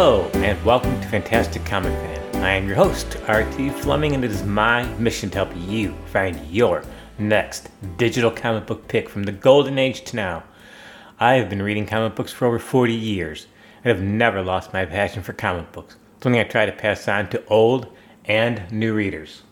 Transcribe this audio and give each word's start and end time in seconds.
Hello, 0.00 0.30
and 0.34 0.64
welcome 0.64 1.00
to 1.00 1.08
Fantastic 1.08 1.64
Comic 1.64 1.92
Fan. 1.92 2.44
I 2.44 2.52
am 2.52 2.68
your 2.68 2.76
host, 2.76 3.16
RT 3.28 3.72
Fleming, 3.80 4.14
and 4.14 4.24
it 4.24 4.30
is 4.30 4.44
my 4.44 4.84
mission 4.94 5.28
to 5.30 5.38
help 5.38 5.50
you 5.56 5.92
find 6.12 6.38
your 6.46 6.84
next 7.18 7.68
digital 7.96 8.30
comic 8.30 8.64
book 8.64 8.86
pick 8.86 9.08
from 9.08 9.24
the 9.24 9.32
golden 9.32 9.76
age 9.76 10.04
to 10.04 10.14
now. 10.14 10.44
I 11.18 11.34
have 11.34 11.50
been 11.50 11.60
reading 11.60 11.84
comic 11.84 12.14
books 12.14 12.32
for 12.32 12.46
over 12.46 12.60
40 12.60 12.94
years 12.94 13.48
and 13.82 13.92
have 13.92 14.06
never 14.06 14.40
lost 14.40 14.72
my 14.72 14.84
passion 14.84 15.24
for 15.24 15.32
comic 15.32 15.72
books, 15.72 15.96
something 16.22 16.40
I 16.40 16.44
try 16.44 16.64
to 16.64 16.70
pass 16.70 17.08
on 17.08 17.28
to 17.30 17.44
old 17.46 17.92
and 18.24 18.70
new 18.70 18.94
readers. 18.94 19.42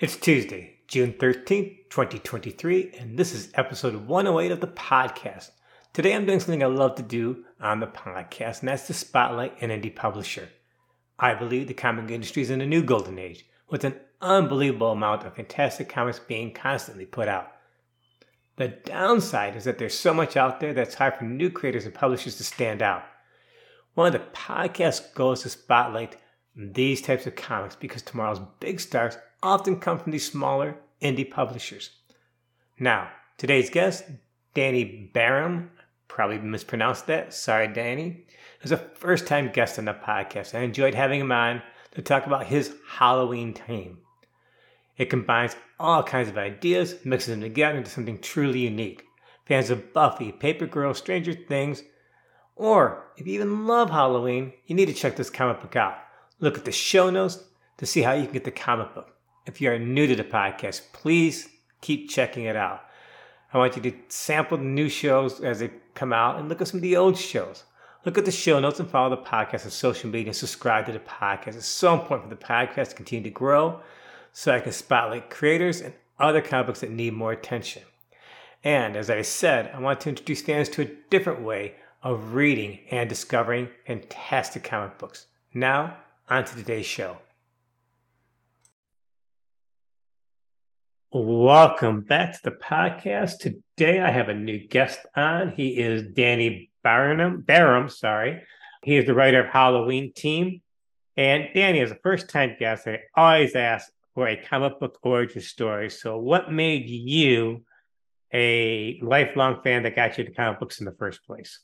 It's 0.00 0.16
Tuesday, 0.16 0.78
June 0.88 1.12
13th, 1.12 1.90
2023, 1.90 2.96
and 2.98 3.16
this 3.16 3.32
is 3.32 3.52
episode 3.54 4.08
108 4.08 4.50
of 4.50 4.60
the 4.60 4.66
podcast. 4.66 5.50
Today 5.92 6.14
I'm 6.14 6.24
doing 6.24 6.40
something 6.40 6.62
I 6.62 6.68
love 6.68 6.94
to 6.94 7.02
do 7.02 7.44
on 7.60 7.80
the 7.80 7.86
podcast, 7.86 8.60
and 8.60 8.68
that's 8.70 8.86
to 8.86 8.94
spotlight 8.94 9.60
an 9.60 9.68
indie 9.68 9.94
publisher. 9.94 10.48
I 11.18 11.34
believe 11.34 11.68
the 11.68 11.74
comic 11.74 12.10
industry 12.10 12.40
is 12.40 12.48
in 12.48 12.62
a 12.62 12.66
new 12.66 12.82
golden 12.82 13.18
age, 13.18 13.44
with 13.68 13.84
an 13.84 13.96
unbelievable 14.22 14.92
amount 14.92 15.26
of 15.26 15.34
fantastic 15.34 15.90
comics 15.90 16.18
being 16.18 16.54
constantly 16.54 17.04
put 17.04 17.28
out. 17.28 17.52
The 18.56 18.68
downside 18.68 19.54
is 19.54 19.64
that 19.64 19.76
there's 19.76 19.92
so 19.92 20.14
much 20.14 20.34
out 20.34 20.60
there 20.60 20.72
that's 20.72 20.94
hard 20.94 21.16
for 21.16 21.24
new 21.24 21.50
creators 21.50 21.84
and 21.84 21.92
publishers 21.92 22.36
to 22.36 22.44
stand 22.44 22.80
out. 22.80 23.02
One 23.92 24.06
of 24.06 24.14
the 24.14 24.26
podcast 24.32 25.12
goals 25.12 25.44
is 25.44 25.52
to 25.52 25.58
spotlight 25.60 26.16
these 26.56 27.02
types 27.02 27.26
of 27.26 27.36
comics 27.36 27.76
because 27.76 28.00
tomorrow's 28.00 28.40
big 28.60 28.80
stars 28.80 29.18
often 29.42 29.78
come 29.78 29.98
from 29.98 30.12
these 30.12 30.30
smaller 30.30 30.76
indie 31.02 31.30
publishers. 31.30 31.90
Now, 32.78 33.10
today's 33.36 33.68
guest, 33.68 34.04
Danny 34.54 35.10
Baram, 35.14 35.68
probably 36.12 36.38
mispronounced 36.38 37.06
that. 37.06 37.32
Sorry, 37.32 37.66
Danny. 37.68 38.26
He 38.28 38.62
was 38.62 38.72
a 38.72 38.76
first 38.76 39.26
time 39.26 39.50
guest 39.50 39.78
on 39.78 39.86
the 39.86 39.94
podcast. 39.94 40.54
I 40.54 40.60
enjoyed 40.60 40.94
having 40.94 41.20
him 41.20 41.32
on 41.32 41.62
to 41.92 42.02
talk 42.02 42.26
about 42.26 42.46
his 42.46 42.74
Halloween 42.86 43.54
Team. 43.54 43.98
It 44.98 45.08
combines 45.08 45.56
all 45.80 46.02
kinds 46.02 46.28
of 46.28 46.36
ideas, 46.36 46.96
mixes 47.02 47.30
them 47.30 47.40
together 47.40 47.78
into 47.78 47.90
something 47.90 48.20
truly 48.20 48.60
unique. 48.60 49.04
Fans 49.46 49.70
of 49.70 49.94
Buffy, 49.94 50.32
Paper 50.32 50.66
Girl, 50.66 50.92
Stranger 50.92 51.32
Things, 51.32 51.82
or 52.56 53.06
if 53.16 53.26
you 53.26 53.32
even 53.32 53.66
love 53.66 53.88
Halloween, 53.88 54.52
you 54.66 54.76
need 54.76 54.86
to 54.86 54.94
check 54.94 55.16
this 55.16 55.30
comic 55.30 55.62
book 55.62 55.76
out. 55.76 55.96
Look 56.40 56.58
at 56.58 56.66
the 56.66 56.72
show 56.72 57.08
notes 57.08 57.42
to 57.78 57.86
see 57.86 58.02
how 58.02 58.12
you 58.12 58.24
can 58.24 58.34
get 58.34 58.44
the 58.44 58.50
comic 58.50 58.94
book. 58.94 59.16
If 59.46 59.62
you 59.62 59.70
are 59.70 59.78
new 59.78 60.06
to 60.06 60.14
the 60.14 60.24
podcast, 60.24 60.92
please 60.92 61.48
keep 61.80 62.10
checking 62.10 62.44
it 62.44 62.54
out. 62.54 62.82
I 63.52 63.58
want 63.58 63.76
you 63.76 63.82
to 63.82 63.92
sample 64.08 64.58
the 64.58 64.64
new 64.64 64.88
shows 64.88 65.40
as 65.40 65.60
they 65.60 65.70
come 65.94 66.12
out 66.12 66.38
and 66.38 66.48
look 66.48 66.60
at 66.60 66.68
some 66.68 66.78
of 66.78 66.82
the 66.82 66.96
old 66.96 67.16
shows. 67.16 67.64
Look 68.04 68.18
at 68.18 68.24
the 68.24 68.32
show 68.32 68.58
notes 68.58 68.80
and 68.80 68.90
follow 68.90 69.10
the 69.10 69.22
podcast 69.22 69.64
on 69.64 69.70
social 69.70 70.10
media 70.10 70.28
and 70.28 70.36
subscribe 70.36 70.86
to 70.86 70.92
the 70.92 70.98
podcast. 70.98 71.54
It's 71.54 71.66
so 71.66 71.94
important 71.94 72.28
for 72.28 72.34
the 72.34 72.44
podcast 72.44 72.90
to 72.90 72.96
continue 72.96 73.24
to 73.24 73.30
grow 73.30 73.80
so 74.32 74.52
I 74.52 74.60
can 74.60 74.72
spotlight 74.72 75.30
creators 75.30 75.80
and 75.80 75.94
other 76.18 76.40
comic 76.40 76.66
books 76.66 76.80
that 76.80 76.90
need 76.90 77.12
more 77.12 77.32
attention. 77.32 77.82
And 78.64 78.96
as 78.96 79.10
I 79.10 79.22
said, 79.22 79.70
I 79.74 79.80
want 79.80 80.00
to 80.00 80.08
introduce 80.08 80.42
fans 80.42 80.68
to 80.70 80.82
a 80.82 80.90
different 81.10 81.42
way 81.42 81.74
of 82.02 82.34
reading 82.34 82.80
and 82.90 83.08
discovering 83.08 83.68
fantastic 83.86 84.64
comic 84.64 84.98
books. 84.98 85.26
Now, 85.54 85.96
on 86.28 86.44
to 86.44 86.54
today's 86.56 86.86
show. 86.86 87.18
Welcome 91.14 92.00
back 92.00 92.32
to 92.32 92.38
the 92.42 92.52
podcast. 92.52 93.40
Today 93.40 94.00
I 94.00 94.10
have 94.10 94.30
a 94.30 94.34
new 94.34 94.66
guest 94.66 94.98
on. 95.14 95.50
He 95.50 95.76
is 95.76 96.04
Danny 96.14 96.70
Barnum, 96.82 97.44
Baram, 97.46 97.90
sorry. 97.90 98.40
He 98.82 98.96
is 98.96 99.04
the 99.04 99.12
writer 99.12 99.44
of 99.44 99.50
Halloween 99.52 100.14
Team. 100.14 100.62
And 101.18 101.48
Danny 101.54 101.80
is 101.80 101.90
a 101.90 101.96
first 101.96 102.30
time 102.30 102.56
guest. 102.58 102.88
I 102.88 103.00
always 103.14 103.54
ask 103.54 103.92
for 104.14 104.26
a 104.26 104.42
comic 104.42 104.80
book 104.80 105.00
origin 105.02 105.42
story. 105.42 105.90
So, 105.90 106.16
what 106.16 106.50
made 106.50 106.88
you 106.88 107.62
a 108.32 108.98
lifelong 109.02 109.60
fan 109.62 109.82
that 109.82 109.94
got 109.94 110.16
you 110.16 110.24
to 110.24 110.32
comic 110.32 110.60
books 110.60 110.80
in 110.80 110.86
the 110.86 110.92
first 110.92 111.26
place? 111.26 111.60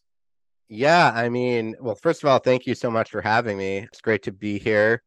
Yeah, 0.69 1.11
I 1.15 1.31
mean, 1.31 1.75
well, 1.81 1.95
first 1.95 2.23
of 2.23 2.29
all, 2.29 2.39
thank 2.39 2.67
you 2.67 2.75
so 2.75 2.91
much 2.91 3.11
for 3.11 3.23
having 3.23 3.57
me. 3.57 3.79
It's 3.79 4.03
great 4.03 4.25
to 4.25 4.33
be 4.33 4.59
here. 4.59 5.03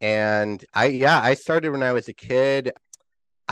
And 0.00 0.64
I, 0.72 0.86
yeah, 0.86 1.20
I 1.20 1.34
started 1.34 1.70
when 1.70 1.82
I 1.82 1.90
was 1.90 2.06
a 2.06 2.14
kid. 2.14 2.70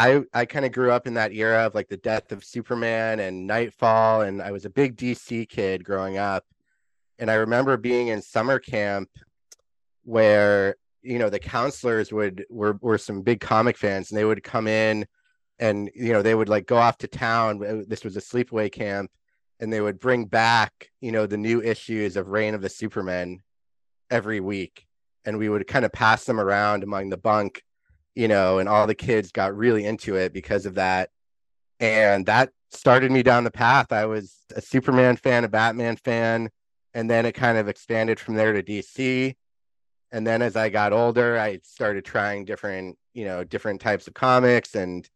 I 0.01 0.23
I 0.33 0.47
kind 0.47 0.65
of 0.65 0.73
grew 0.73 0.91
up 0.91 1.07
in 1.07 1.15
that 1.15 1.35
era 1.35 1.67
of 1.67 1.75
like 1.75 1.89
the 1.89 1.99
death 1.99 2.33
of 2.33 2.43
Superman 2.43 3.21
and 3.21 3.47
Knightfall, 3.47 4.23
and 4.23 4.41
I 4.41 4.51
was 4.51 4.65
a 4.65 4.71
big 4.71 4.97
DC 4.97 5.47
kid 5.51 5.85
growing 5.85 6.17
up. 6.17 6.47
And 7.19 7.31
I 7.31 7.35
remember 7.35 7.77
being 7.77 8.09
in 8.09 8.23
summer 8.23 8.59
camp 8.59 9.11
where 10.05 10.77
you 11.03 11.19
know 11.19 11.29
the 11.29 11.39
counselors 11.39 12.15
would 12.15 12.47
were 12.49 12.79
were 12.81 12.97
some 12.97 13.21
big 13.21 13.41
comic 13.41 13.77
fans, 13.77 14.11
and 14.11 14.17
they 14.19 14.25
would 14.25 14.43
come 14.43 14.67
in, 14.67 15.07
and 15.59 15.91
you 15.95 16.15
know 16.15 16.23
they 16.23 16.35
would 16.35 16.49
like 16.49 16.67
go 16.67 16.79
off 16.79 16.97
to 16.99 17.07
town. 17.07 17.85
This 17.87 18.03
was 18.03 18.17
a 18.17 18.21
sleepaway 18.21 18.73
camp, 18.73 19.11
and 19.61 19.71
they 19.71 19.83
would 19.83 20.01
bring 20.01 20.25
back 20.25 20.91
you 21.03 21.13
know 21.13 21.27
the 21.27 21.37
new 21.37 21.61
issues 21.61 22.17
of 22.17 22.29
Reign 22.29 22.55
of 22.55 22.63
the 22.63 22.71
Supermen 22.71 23.43
every 24.11 24.41
week, 24.41 24.87
and 25.27 25.37
we 25.37 25.51
would 25.51 25.67
kind 25.67 25.85
of 25.85 25.93
pass 25.93 26.25
them 26.25 26.41
around 26.41 26.85
among 26.85 27.11
the 27.11 27.19
bunk 27.19 27.63
you 28.15 28.29
know, 28.29 28.59
and 28.59 28.69
all 28.69 28.87
the 28.87 28.95
kids 28.95 29.33
got 29.33 29.57
really 29.57 29.85
into 29.85 30.17
it 30.17 30.33
because 30.33 30.67
of 30.67 30.75
that. 30.75 31.11
And 31.79 32.27
that 32.27 32.51
started 32.71 33.11
me 33.11 33.23
down 33.23 33.45
the 33.45 33.51
path. 33.51 33.93
I 33.93 34.07
was 34.07 34.37
a 34.55 34.61
Superman 34.61 35.17
fan, 35.17 35.45
a 35.45 35.49
Batman 35.49 35.97
fan, 35.97 36.51
and 36.95 37.11
then 37.11 37.27
it 37.27 37.33
kind 37.33 37.59
of 37.59 37.69
expanded 37.69 38.19
from 38.21 38.35
there 38.35 38.53
to 38.53 38.63
DC. 38.63 39.35
And 40.13 40.27
then 40.27 40.43
as 40.43 40.57
I 40.57 40.69
got 40.69 40.93
older, 40.93 41.39
I 41.39 41.61
started 41.63 42.05
trying 42.05 42.45
different, 42.45 42.99
you 43.15 43.25
know, 43.25 43.45
different 43.45 43.81
types 43.81 44.09
of 44.09 44.15
comics 44.15 44.75
and 44.75 45.09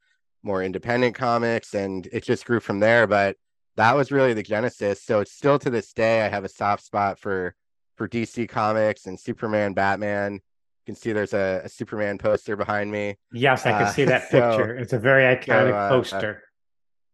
more 0.43 0.63
independent 0.63 1.15
comics, 1.15 1.75
and 1.75 2.07
it 2.13 2.23
just 2.23 2.45
grew 2.45 2.61
from 2.61 2.81
there. 2.81 3.07
But 3.07 3.37
that 3.77 3.97
was 3.97 4.13
really 4.13 4.35
the 4.35 4.43
genesis. 4.43 5.03
So 5.03 5.21
it's 5.21 5.33
still 5.33 5.59
to 5.59 5.71
this 5.71 5.93
day, 5.93 6.23
I 6.23 6.29
have 6.29 6.45
a 6.45 6.49
soft 6.49 6.85
spot 6.85 7.19
for 7.19 7.55
for 7.97 8.09
DC 8.09 8.49
comics 8.49 9.07
and 9.07 9.19
Superman, 9.19 9.73
Batman 9.73 10.41
can 10.85 10.95
see 10.95 11.13
there's 11.13 11.35
a, 11.35 11.63
a 11.65 11.69
Superman 11.69 12.19
poster 12.19 12.57
behind 12.57 12.91
me. 12.91 13.17
Yes, 13.33 13.67
I 13.67 13.73
can 13.73 13.83
uh, 13.83 13.93
see 13.93 14.05
that 14.07 14.31
picture. 14.31 14.77
it's 14.77 14.93
a 14.93 14.99
very 14.99 15.23
iconic 15.37 15.71
so, 15.71 15.75
uh, 15.75 15.89
poster. 15.89 16.43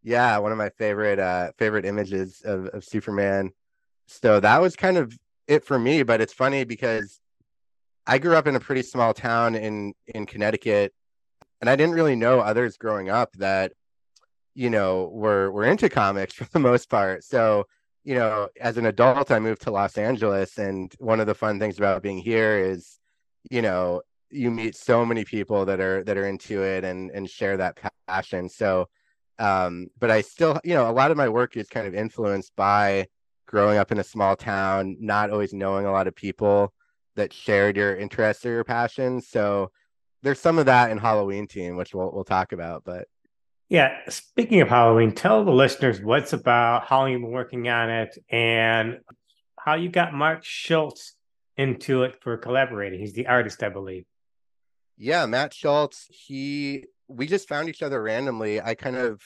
yeah, 0.03 0.37
one 0.39 0.53
of 0.53 0.59
my 0.59 0.71
favorite 0.71 1.19
uh 1.19 1.53
favorite 1.59 1.85
images 1.85 2.43
of, 2.45 2.67
of 2.69 2.85
Superman. 2.85 3.51
So 4.07 4.41
that 4.41 4.61
was 4.61 4.77
kind 4.77 4.97
of 4.97 5.17
it 5.47 5.65
for 5.65 5.79
me, 5.79 6.03
but 6.03 6.21
it's 6.21 6.33
funny 6.33 6.65
because 6.65 7.21
I 8.07 8.19
grew 8.19 8.37
up 8.37 8.47
in 8.47 8.57
a 8.57 8.61
pretty 8.61 8.83
small 8.83 9.15
town 9.15 9.55
in 9.55 9.95
in 10.07 10.27
Connecticut 10.27 10.93
and 11.61 11.69
I 11.69 11.77
didn't 11.77 11.95
really 11.95 12.17
know 12.17 12.41
others 12.41 12.77
growing 12.77 13.11
up 13.11 13.33
that 13.35 13.73
you 14.55 14.71
know 14.71 15.11
were 15.13 15.51
were 15.51 15.65
into 15.65 15.89
comics 15.89 16.35
for 16.35 16.45
the 16.53 16.59
most 16.59 16.89
part. 16.89 17.25
So, 17.25 17.67
you 18.05 18.15
know, 18.15 18.49
as 18.61 18.77
an 18.77 18.87
adult 18.87 19.31
I 19.31 19.39
moved 19.39 19.63
to 19.63 19.71
Los 19.71 19.99
Angeles 19.99 20.59
and 20.59 20.93
one 20.99 21.21
of 21.21 21.27
the 21.27 21.35
fun 21.35 21.59
things 21.59 21.79
about 21.79 22.03
being 22.03 22.19
here 22.19 22.59
is 22.59 22.99
you 23.51 23.63
know 23.63 24.03
you 24.31 24.51
meet 24.51 24.77
so 24.77 25.05
many 25.05 25.25
people 25.25 25.65
that 25.65 25.81
are 25.81 26.05
that 26.05 26.17
are 26.17 26.27
into 26.27 26.63
it 26.63 26.85
and 26.85 27.11
and 27.11 27.29
share 27.29 27.57
that 27.57 27.79
passion. 28.09 28.49
So 28.49 28.89
um 29.41 29.89
but 29.99 30.11
i 30.11 30.21
still 30.21 30.61
you 30.63 30.75
know 30.75 30.89
a 30.89 30.93
lot 30.93 31.11
of 31.11 31.17
my 31.17 31.29
work 31.29 31.57
is 31.57 31.67
kind 31.67 31.87
of 31.87 31.95
influenced 31.95 32.55
by 32.57 33.07
growing 33.47 33.79
up 33.79 33.91
in 33.91 33.99
a 33.99 34.05
small 34.05 34.37
town 34.37 34.97
not 35.01 35.31
always 35.31 35.53
knowing 35.53 35.87
a 35.87 35.91
lot 35.91 36.07
of 36.07 36.15
people 36.15 36.73
that 37.17 37.33
shared 37.33 37.77
your 37.77 37.97
interests 37.97 38.47
or 38.47 38.51
your 38.51 38.65
passions. 38.65 39.29
So 39.29 39.73
there's 40.23 40.39
some 40.39 40.59
of 40.59 40.67
that 40.67 40.91
in 40.91 40.99
halloween 40.99 41.47
team 41.47 41.77
which 41.77 41.95
we'll, 41.95 42.13
we'll 42.13 42.25
talk 42.25 42.53
about 42.53 42.85
but. 42.85 43.09
Yeah. 43.69 43.97
Speaking 44.09 44.61
of 44.61 44.69
halloween 44.69 45.13
tell 45.13 45.45
the 45.45 45.51
listeners 45.51 46.01
what's 46.03 46.33
about 46.33 46.85
how 46.85 47.07
you've 47.07 47.23
been 47.23 47.31
working 47.31 47.69
on 47.69 47.89
it 47.89 48.19
and 48.31 48.99
how 49.59 49.75
you 49.75 49.89
got 49.89 50.13
mark 50.13 50.45
schultz 50.45 51.15
into 51.61 52.05
it 52.05 52.17
for 52.23 52.39
collaborating. 52.39 53.01
He's 53.01 53.13
the 53.13 53.27
artist, 53.27 53.63
I 53.63 53.69
believe. 53.69 54.07
Yeah, 54.97 55.27
Matt 55.27 55.53
Schultz. 55.53 56.07
He 56.11 56.87
we 57.07 57.27
just 57.27 57.49
found 57.49 57.69
each 57.69 57.83
other 57.83 58.03
randomly. 58.03 58.61
I 58.61 58.75
kind 58.75 58.97
of 58.97 59.21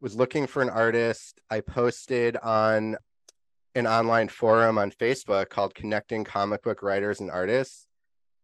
was 0.00 0.16
looking 0.16 0.46
for 0.46 0.62
an 0.62 0.70
artist. 0.70 1.40
I 1.50 1.60
posted 1.60 2.36
on 2.36 2.96
an 3.74 3.86
online 3.86 4.28
forum 4.28 4.78
on 4.78 4.90
Facebook 4.90 5.50
called 5.50 5.74
Connecting 5.74 6.24
Comic 6.24 6.62
Book 6.62 6.82
Writers 6.82 7.20
and 7.20 7.30
Artists. 7.30 7.86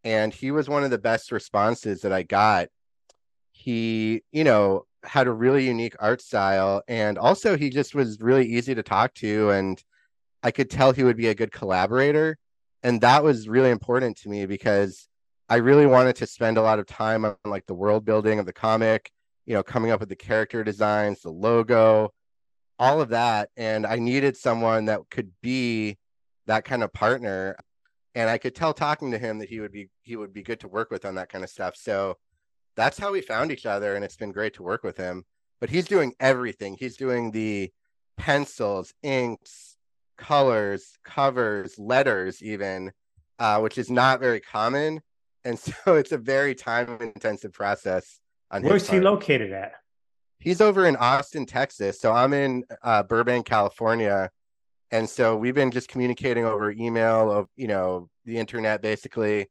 And 0.04 0.32
he 0.32 0.50
was 0.50 0.68
one 0.68 0.84
of 0.84 0.90
the 0.90 0.98
best 0.98 1.32
responses 1.32 2.02
that 2.02 2.12
I 2.12 2.22
got. 2.22 2.68
He, 3.52 4.22
you 4.30 4.44
know, 4.44 4.86
had 5.04 5.26
a 5.26 5.32
really 5.32 5.66
unique 5.66 5.96
art 5.98 6.20
style. 6.20 6.82
And 6.86 7.18
also, 7.18 7.56
he 7.56 7.70
just 7.70 7.94
was 7.94 8.20
really 8.20 8.46
easy 8.46 8.74
to 8.74 8.82
talk 8.82 9.14
to. 9.14 9.50
And 9.50 9.82
I 10.42 10.50
could 10.50 10.70
tell 10.70 10.92
he 10.92 11.04
would 11.04 11.16
be 11.16 11.28
a 11.28 11.34
good 11.34 11.52
collaborator 11.52 12.38
and 12.86 13.00
that 13.00 13.24
was 13.24 13.48
really 13.48 13.70
important 13.70 14.16
to 14.16 14.28
me 14.28 14.46
because 14.46 15.08
I 15.48 15.56
really 15.56 15.86
wanted 15.86 16.14
to 16.16 16.26
spend 16.26 16.56
a 16.56 16.62
lot 16.62 16.78
of 16.78 16.86
time 16.86 17.24
on 17.24 17.34
like 17.44 17.66
the 17.66 17.74
world 17.74 18.04
building 18.04 18.38
of 18.38 18.46
the 18.46 18.52
comic, 18.52 19.10
you 19.44 19.54
know, 19.54 19.64
coming 19.64 19.90
up 19.90 19.98
with 19.98 20.08
the 20.08 20.14
character 20.14 20.62
designs, 20.62 21.20
the 21.20 21.30
logo, 21.30 22.12
all 22.78 23.00
of 23.00 23.08
that. 23.08 23.50
And 23.56 23.88
I 23.88 23.96
needed 23.96 24.36
someone 24.36 24.84
that 24.84 25.00
could 25.10 25.32
be 25.42 25.98
that 26.46 26.64
kind 26.64 26.84
of 26.84 26.92
partner. 26.92 27.56
And 28.14 28.30
I 28.30 28.38
could 28.38 28.54
tell 28.54 28.72
talking 28.72 29.10
to 29.10 29.18
him 29.18 29.40
that 29.40 29.48
he 29.48 29.58
would 29.58 29.72
be 29.72 29.88
he 30.02 30.14
would 30.14 30.32
be 30.32 30.44
good 30.44 30.60
to 30.60 30.68
work 30.68 30.92
with 30.92 31.04
on 31.04 31.16
that 31.16 31.28
kind 31.28 31.42
of 31.42 31.50
stuff. 31.50 31.74
So 31.74 32.18
that's 32.76 32.98
how 32.98 33.10
we 33.10 33.20
found 33.20 33.50
each 33.50 33.66
other 33.66 33.96
and 33.96 34.04
it's 34.04 34.16
been 34.16 34.30
great 34.30 34.54
to 34.54 34.62
work 34.62 34.84
with 34.84 34.96
him. 34.96 35.24
But 35.60 35.70
he's 35.70 35.86
doing 35.86 36.14
everything. 36.20 36.76
He's 36.78 36.96
doing 36.96 37.32
the 37.32 37.72
pencils, 38.16 38.94
inks, 39.02 39.75
colors, 40.16 40.92
covers, 41.04 41.78
letters, 41.78 42.42
even, 42.42 42.92
uh, 43.38 43.60
which 43.60 43.78
is 43.78 43.90
not 43.90 44.20
very 44.20 44.40
common. 44.40 45.00
And 45.44 45.58
so 45.58 45.94
it's 45.94 46.12
a 46.12 46.18
very 46.18 46.54
time 46.54 46.98
intensive 47.00 47.52
process. 47.52 48.20
Where's 48.60 48.88
he 48.88 49.00
located 49.00 49.52
at? 49.52 49.72
He's 50.38 50.60
over 50.60 50.86
in 50.86 50.96
Austin, 50.96 51.46
Texas. 51.46 52.00
So 52.00 52.12
I'm 52.12 52.32
in 52.32 52.64
uh, 52.82 53.02
Burbank, 53.02 53.46
California. 53.46 54.30
And 54.90 55.08
so 55.08 55.36
we've 55.36 55.54
been 55.54 55.72
just 55.72 55.88
communicating 55.88 56.44
over 56.44 56.70
email 56.70 57.32
of, 57.32 57.48
you 57.56 57.66
know, 57.66 58.08
the 58.24 58.38
internet 58.38 58.82
basically. 58.82 59.48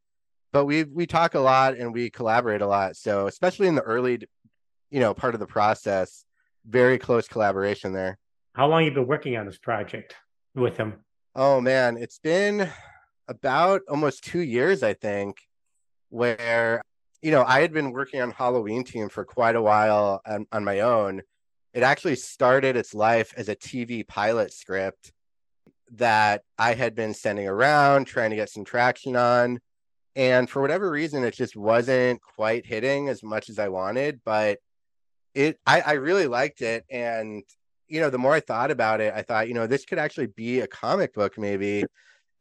But 0.54 0.66
we 0.66 0.86
we 0.86 1.06
talk 1.06 1.36
a 1.36 1.40
lot 1.40 1.76
and 1.76 1.94
we 1.94 2.10
collaborate 2.10 2.62
a 2.62 2.68
lot. 2.68 2.96
So 2.96 3.28
especially 3.28 3.68
in 3.68 3.76
the 3.76 3.82
early, 3.82 4.20
you 4.90 5.02
know, 5.02 5.14
part 5.14 5.34
of 5.34 5.42
the 5.42 5.48
process, 5.48 6.24
very 6.66 6.98
close 6.98 7.28
collaboration 7.28 7.92
there. 7.92 8.18
How 8.54 8.68
long 8.68 8.86
you 8.86 8.92
been 8.92 9.08
working 9.08 9.36
on 9.36 9.46
this 9.46 9.58
project 9.58 10.16
with 10.56 10.78
him? 10.78 10.96
Oh 11.36 11.60
man, 11.62 11.98
it's 11.98 12.20
been 12.20 12.70
about 13.28 13.82
almost 13.90 14.24
two 14.24 14.40
years, 14.40 14.84
I 14.84 14.94
think, 14.94 15.38
where 16.10 16.82
you 17.22 17.32
know 17.32 17.44
I 17.44 17.62
had 17.62 17.74
been 17.74 17.92
working 17.92 18.22
on 18.22 18.32
Halloween 18.32 18.84
Team 18.84 19.10
for 19.10 19.26
quite 19.26 19.56
a 19.56 19.62
while 19.62 20.22
on, 20.26 20.46
on 20.52 20.64
my 20.64 20.82
own. 20.82 21.22
It 21.74 21.84
actually 21.84 22.16
started 22.16 22.78
its 22.78 22.94
life 22.94 23.34
as 23.36 23.50
a 23.50 23.56
TV 23.56 24.08
pilot 24.08 24.54
script 24.54 25.12
that 25.94 26.44
I 26.58 26.74
had 26.74 26.96
been 26.96 27.14
sending 27.14 27.48
around, 27.48 28.06
trying 28.06 28.30
to 28.30 28.36
get 28.36 28.50
some 28.50 28.64
traction 28.64 29.16
on. 29.16 29.60
And 30.16 30.50
for 30.50 30.62
whatever 30.62 30.90
reason, 30.90 31.26
it 31.26 31.34
just 31.34 31.58
wasn't 31.58 32.22
quite 32.22 32.66
hitting 32.66 33.10
as 33.10 33.22
much 33.22 33.50
as 33.50 33.60
I 33.60 33.68
wanted. 33.68 34.22
But 34.24 34.60
it 35.34 35.60
I, 35.66 35.82
I 35.82 35.94
really 35.94 36.28
liked 36.28 36.62
it. 36.62 36.86
And 36.90 37.44
you 37.88 38.00
know, 38.00 38.10
the 38.10 38.18
more 38.18 38.34
I 38.34 38.40
thought 38.40 38.72
about 38.72 39.02
it, 39.02 39.14
I 39.16 39.22
thought, 39.22 39.48
you 39.48 39.54
know, 39.54 39.68
this 39.68 39.86
could 39.86 40.00
actually 40.00 40.28
be 40.28 40.62
a 40.62 40.68
comic 40.68 41.14
book, 41.14 41.38
maybe. 41.38 41.86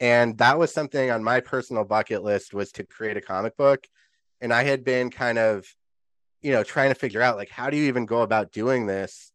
And 0.00 0.36
that 0.38 0.58
was 0.58 0.72
something 0.72 1.10
on 1.10 1.22
my 1.22 1.40
personal 1.40 1.84
bucket 1.84 2.22
list 2.22 2.54
was 2.54 2.72
to 2.72 2.84
create 2.84 3.16
a 3.16 3.20
comic 3.20 3.56
book. 3.56 3.86
And 4.40 4.52
I 4.52 4.64
had 4.64 4.84
been 4.84 5.10
kind 5.10 5.38
of, 5.38 5.66
you 6.42 6.52
know, 6.52 6.62
trying 6.62 6.90
to 6.90 6.94
figure 6.94 7.22
out 7.22 7.36
like, 7.36 7.50
how 7.50 7.70
do 7.70 7.76
you 7.76 7.84
even 7.84 8.06
go 8.06 8.22
about 8.22 8.52
doing 8.52 8.86
this? 8.86 9.32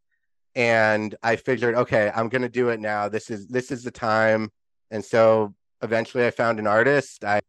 And 0.55 1.15
I 1.23 1.35
figured, 1.37 1.75
okay, 1.75 2.11
I'm 2.13 2.29
going 2.29 2.41
to 2.41 2.49
do 2.49 2.69
it 2.69 2.79
now. 2.79 3.07
This 3.07 3.29
is, 3.29 3.47
this 3.47 3.71
is 3.71 3.83
the 3.83 3.91
time. 3.91 4.51
And 4.91 5.03
so 5.03 5.53
eventually 5.81 6.25
I 6.25 6.31
found 6.31 6.59
an 6.59 6.67
artist. 6.67 7.23
I, 7.23 7.39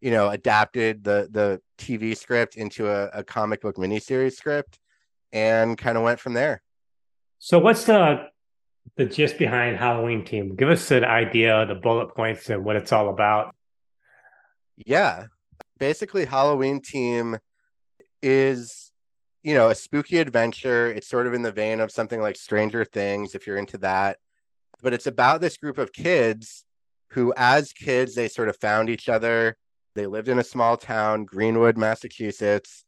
you 0.00 0.10
know, 0.10 0.30
adapted 0.30 1.04
the, 1.04 1.28
the 1.30 1.60
TV 1.78 2.16
script 2.16 2.56
into 2.56 2.88
a, 2.88 3.08
a 3.08 3.24
comic 3.24 3.60
book 3.60 3.76
miniseries 3.76 4.34
script 4.34 4.78
and 5.32 5.78
kind 5.78 5.96
of 5.96 6.04
went 6.04 6.20
from 6.20 6.34
there. 6.34 6.62
So 7.38 7.58
what's 7.58 7.84
the 7.84 8.28
the 8.96 9.04
gist 9.04 9.38
behind 9.38 9.76
Halloween 9.76 10.24
Team? 10.24 10.56
Give 10.56 10.70
us 10.70 10.90
an 10.90 11.04
idea, 11.04 11.66
the 11.66 11.74
bullet 11.74 12.14
points, 12.14 12.48
and 12.48 12.64
what 12.64 12.76
it's 12.76 12.92
all 12.92 13.08
about. 13.08 13.54
Yeah, 14.76 15.26
basically, 15.78 16.24
Halloween 16.24 16.80
Team 16.80 17.38
is 18.22 18.90
you 19.42 19.54
know 19.54 19.68
a 19.68 19.74
spooky 19.74 20.18
adventure. 20.18 20.90
It's 20.90 21.08
sort 21.08 21.26
of 21.26 21.34
in 21.34 21.42
the 21.42 21.52
vein 21.52 21.80
of 21.80 21.90
something 21.90 22.20
like 22.20 22.36
Stranger 22.36 22.84
Things, 22.84 23.34
if 23.34 23.46
you're 23.46 23.58
into 23.58 23.78
that. 23.78 24.18
But 24.82 24.92
it's 24.92 25.06
about 25.06 25.40
this 25.40 25.56
group 25.56 25.78
of 25.78 25.92
kids 25.92 26.64
who, 27.10 27.32
as 27.36 27.72
kids, 27.72 28.14
they 28.14 28.28
sort 28.28 28.48
of 28.48 28.56
found 28.56 28.90
each 28.90 29.08
other. 29.08 29.56
They 29.94 30.06
lived 30.06 30.28
in 30.28 30.38
a 30.38 30.44
small 30.44 30.76
town, 30.76 31.24
Greenwood, 31.24 31.78
Massachusetts 31.78 32.85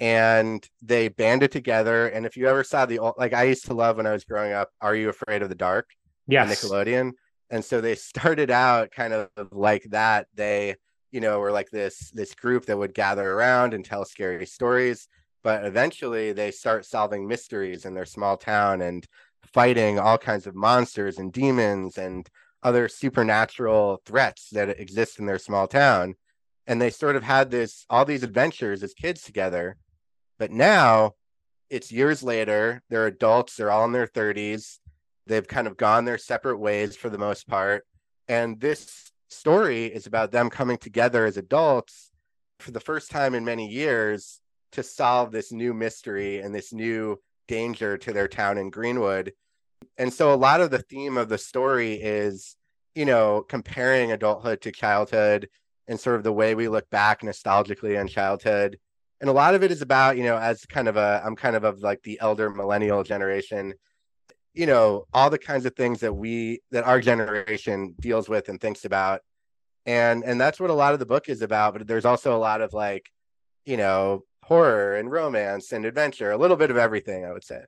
and 0.00 0.66
they 0.80 1.08
banded 1.08 1.52
together. 1.52 2.08
And 2.08 2.24
if 2.24 2.36
you 2.36 2.48
ever 2.48 2.64
saw 2.64 2.86
the 2.86 2.98
old, 2.98 3.14
like 3.18 3.34
I 3.34 3.44
used 3.44 3.66
to 3.66 3.74
love 3.74 3.98
when 3.98 4.06
I 4.06 4.12
was 4.12 4.24
growing 4.24 4.52
up, 4.52 4.70
Are 4.80 4.96
You 4.96 5.10
Afraid 5.10 5.42
of 5.42 5.50
the 5.50 5.54
Dark? 5.54 5.90
Yes. 6.26 6.64
Nickelodeon. 6.64 7.12
And 7.50 7.62
so 7.62 7.80
they 7.80 7.94
started 7.96 8.50
out 8.50 8.90
kind 8.90 9.12
of 9.12 9.28
like 9.52 9.84
that. 9.90 10.26
They, 10.34 10.76
you 11.12 11.20
know, 11.20 11.38
were 11.38 11.52
like 11.52 11.70
this 11.70 12.10
this 12.12 12.34
group 12.34 12.66
that 12.66 12.78
would 12.78 12.94
gather 12.94 13.30
around 13.30 13.74
and 13.74 13.84
tell 13.84 14.04
scary 14.06 14.46
stories. 14.46 15.06
But 15.42 15.64
eventually 15.64 16.32
they 16.32 16.50
start 16.50 16.86
solving 16.86 17.28
mysteries 17.28 17.84
in 17.84 17.94
their 17.94 18.04
small 18.06 18.36
town 18.36 18.80
and 18.80 19.06
fighting 19.52 19.98
all 19.98 20.18
kinds 20.18 20.46
of 20.46 20.54
monsters 20.54 21.18
and 21.18 21.32
demons 21.32 21.98
and 21.98 22.28
other 22.62 22.88
supernatural 22.88 24.02
threats 24.04 24.48
that 24.52 24.80
exist 24.80 25.18
in 25.18 25.26
their 25.26 25.38
small 25.38 25.66
town. 25.66 26.14
And 26.66 26.80
they 26.80 26.90
sort 26.90 27.16
of 27.16 27.22
had 27.22 27.50
this 27.50 27.84
all 27.90 28.04
these 28.06 28.22
adventures 28.22 28.82
as 28.82 28.94
kids 28.94 29.22
together 29.22 29.76
but 30.40 30.50
now 30.50 31.12
it's 31.68 31.92
years 31.92 32.22
later. 32.22 32.82
They're 32.88 33.06
adults. 33.06 33.54
They're 33.54 33.70
all 33.70 33.84
in 33.84 33.92
their 33.92 34.06
30s. 34.06 34.78
They've 35.26 35.46
kind 35.46 35.66
of 35.66 35.76
gone 35.76 36.06
their 36.06 36.18
separate 36.18 36.56
ways 36.56 36.96
for 36.96 37.10
the 37.10 37.18
most 37.18 37.46
part. 37.46 37.86
And 38.26 38.58
this 38.58 39.12
story 39.28 39.84
is 39.84 40.06
about 40.06 40.32
them 40.32 40.48
coming 40.48 40.78
together 40.78 41.26
as 41.26 41.36
adults 41.36 42.10
for 42.58 42.70
the 42.70 42.80
first 42.80 43.10
time 43.10 43.34
in 43.34 43.44
many 43.44 43.68
years 43.68 44.40
to 44.72 44.82
solve 44.82 45.30
this 45.30 45.52
new 45.52 45.74
mystery 45.74 46.40
and 46.40 46.54
this 46.54 46.72
new 46.72 47.20
danger 47.46 47.98
to 47.98 48.12
their 48.12 48.28
town 48.28 48.56
in 48.56 48.70
Greenwood. 48.70 49.32
And 49.98 50.12
so 50.12 50.32
a 50.32 50.36
lot 50.36 50.62
of 50.62 50.70
the 50.70 50.78
theme 50.78 51.18
of 51.18 51.28
the 51.28 51.38
story 51.38 51.94
is, 51.94 52.56
you 52.94 53.04
know, 53.04 53.44
comparing 53.46 54.10
adulthood 54.10 54.62
to 54.62 54.72
childhood 54.72 55.50
and 55.86 56.00
sort 56.00 56.16
of 56.16 56.22
the 56.22 56.32
way 56.32 56.54
we 56.54 56.68
look 56.68 56.88
back 56.88 57.20
nostalgically 57.20 58.00
on 58.00 58.08
childhood 58.08 58.78
and 59.20 59.28
a 59.28 59.32
lot 59.32 59.54
of 59.54 59.62
it 59.62 59.70
is 59.70 59.82
about 59.82 60.16
you 60.16 60.24
know 60.24 60.36
as 60.36 60.64
kind 60.66 60.88
of 60.88 60.96
a 60.96 61.22
i'm 61.24 61.36
kind 61.36 61.56
of 61.56 61.64
of 61.64 61.80
like 61.80 62.02
the 62.02 62.18
elder 62.20 62.50
millennial 62.50 63.02
generation 63.02 63.74
you 64.54 64.66
know 64.66 65.06
all 65.12 65.30
the 65.30 65.38
kinds 65.38 65.66
of 65.66 65.74
things 65.74 66.00
that 66.00 66.12
we 66.12 66.60
that 66.70 66.84
our 66.84 67.00
generation 67.00 67.94
deals 68.00 68.28
with 68.28 68.48
and 68.48 68.60
thinks 68.60 68.84
about. 68.84 69.20
And 69.86 70.24
and 70.24 70.40
that's 70.40 70.60
what 70.60 70.70
a 70.70 70.74
lot 70.74 70.92
of 70.92 70.98
the 70.98 71.06
book 71.06 71.28
is 71.28 71.42
about 71.42 71.72
but 71.72 71.86
there's 71.86 72.04
also 72.04 72.36
a 72.36 72.38
lot 72.38 72.60
of 72.60 72.72
like 72.72 73.10
you 73.64 73.76
know 73.76 74.24
horror 74.44 74.96
and 74.96 75.10
romance 75.10 75.72
and 75.72 75.84
adventure 75.84 76.30
a 76.32 76.36
little 76.36 76.56
bit 76.56 76.70
of 76.70 76.76
everything 76.76 77.24
i 77.24 77.32
would 77.32 77.44
say. 77.44 77.62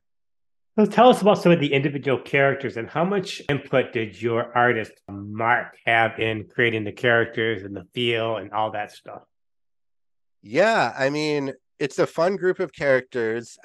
So 0.78 0.86
tell 0.86 1.10
us 1.10 1.20
about 1.20 1.42
some 1.42 1.52
of 1.52 1.60
the 1.60 1.72
individual 1.72 2.18
characters 2.18 2.78
and 2.78 2.88
how 2.88 3.04
much 3.04 3.42
input 3.50 3.92
did 3.92 4.20
your 4.20 4.56
artist 4.56 4.92
mark 5.08 5.76
have 5.84 6.18
in 6.18 6.48
creating 6.48 6.84
the 6.84 6.92
characters 6.92 7.62
and 7.62 7.76
the 7.76 7.84
feel 7.92 8.36
and 8.36 8.52
all 8.52 8.72
that 8.72 8.90
stuff 8.90 9.22
yeah, 10.42 10.92
I 10.96 11.10
mean, 11.10 11.54
it's 11.78 11.98
a 11.98 12.06
fun 12.06 12.36
group 12.36 12.60
of 12.60 12.72
characters. 12.72 13.58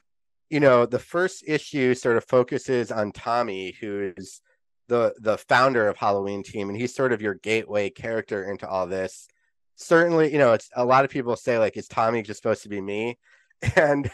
You 0.50 0.60
know, 0.60 0.86
the 0.86 1.00
first 1.00 1.44
issue 1.48 1.94
sort 1.94 2.18
of 2.18 2.26
focuses 2.26 2.92
on 2.92 3.12
Tommy, 3.12 3.76
who's 3.80 4.42
the 4.88 5.14
the 5.20 5.38
founder 5.38 5.88
of 5.88 5.98
Halloween 5.98 6.44
Team, 6.44 6.70
and 6.70 6.78
he's 6.78 6.96
sort 6.96 7.14
of 7.14 7.22
your 7.22 7.36
gateway 7.36 7.90
character 7.90 8.50
into 8.50 8.68
all 8.68 8.88
this. 8.88 9.28
Certainly, 9.76 10.32
you 10.32 10.40
know, 10.40 10.54
it's 10.54 10.70
a 10.76 10.86
lot 10.86 11.06
of 11.06 11.12
people 11.12 11.36
say 11.36 11.60
like, 11.60 11.78
is 11.78 11.88
Tommy 11.88 12.22
just 12.22 12.42
supposed 12.42 12.64
to 12.64 12.70
be 12.70 12.82
me? 12.82 13.18
And 13.76 14.10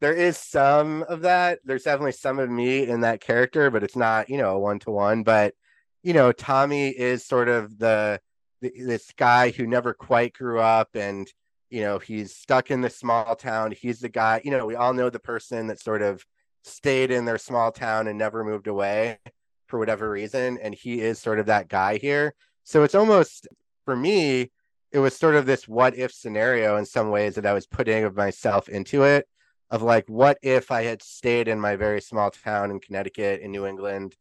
there 0.00 0.12
is 0.12 0.36
some 0.38 1.04
of 1.08 1.22
that. 1.22 1.60
There's 1.64 1.84
definitely 1.84 2.12
some 2.12 2.38
of 2.40 2.50
me 2.50 2.86
in 2.86 3.02
that 3.02 3.20
character, 3.20 3.70
but 3.70 3.82
it's 3.84 3.96
not, 3.96 4.28
you 4.28 4.38
know, 4.38 4.56
a 4.56 4.58
one 4.58 4.78
to 4.80 4.90
one. 4.90 5.22
But 5.22 5.54
you 6.02 6.12
know, 6.14 6.32
Tommy 6.32 6.88
is 6.88 7.24
sort 7.24 7.48
of 7.48 7.78
the 7.78 8.20
this 8.60 9.12
guy 9.16 9.50
who 9.50 9.66
never 9.66 9.94
quite 9.94 10.34
grew 10.34 10.60
up 10.60 10.90
and 10.94 11.28
you 11.70 11.82
know 11.82 11.98
he's 11.98 12.34
stuck 12.34 12.70
in 12.70 12.80
the 12.80 12.90
small 12.90 13.34
town 13.36 13.72
he's 13.72 14.00
the 14.00 14.08
guy 14.08 14.40
you 14.44 14.50
know 14.50 14.66
we 14.66 14.74
all 14.74 14.92
know 14.92 15.10
the 15.10 15.18
person 15.18 15.66
that 15.66 15.80
sort 15.80 16.02
of 16.02 16.24
stayed 16.64 17.10
in 17.10 17.24
their 17.24 17.38
small 17.38 17.70
town 17.72 18.08
and 18.08 18.18
never 18.18 18.44
moved 18.44 18.66
away 18.66 19.18
for 19.66 19.78
whatever 19.78 20.10
reason 20.10 20.58
and 20.62 20.74
he 20.74 21.00
is 21.00 21.18
sort 21.18 21.38
of 21.38 21.46
that 21.46 21.68
guy 21.68 21.98
here. 21.98 22.34
So 22.64 22.82
it's 22.82 22.94
almost 22.94 23.46
for 23.84 23.96
me 23.96 24.50
it 24.92 24.98
was 24.98 25.16
sort 25.16 25.34
of 25.34 25.46
this 25.46 25.68
what 25.68 25.96
if 25.96 26.12
scenario 26.12 26.76
in 26.76 26.84
some 26.84 27.10
ways 27.10 27.34
that 27.34 27.46
i 27.46 27.52
was 27.52 27.66
putting 27.66 28.04
of 28.04 28.16
myself 28.16 28.68
into 28.68 29.04
it 29.04 29.26
of 29.70 29.82
like 29.82 30.06
what 30.08 30.38
if 30.42 30.70
i 30.70 30.82
had 30.82 31.02
stayed 31.02 31.48
in 31.48 31.60
my 31.60 31.76
very 31.76 32.00
small 32.00 32.30
town 32.30 32.70
in 32.70 32.80
connecticut 32.80 33.40
in 33.40 33.50
new 33.50 33.66
england 33.66 34.16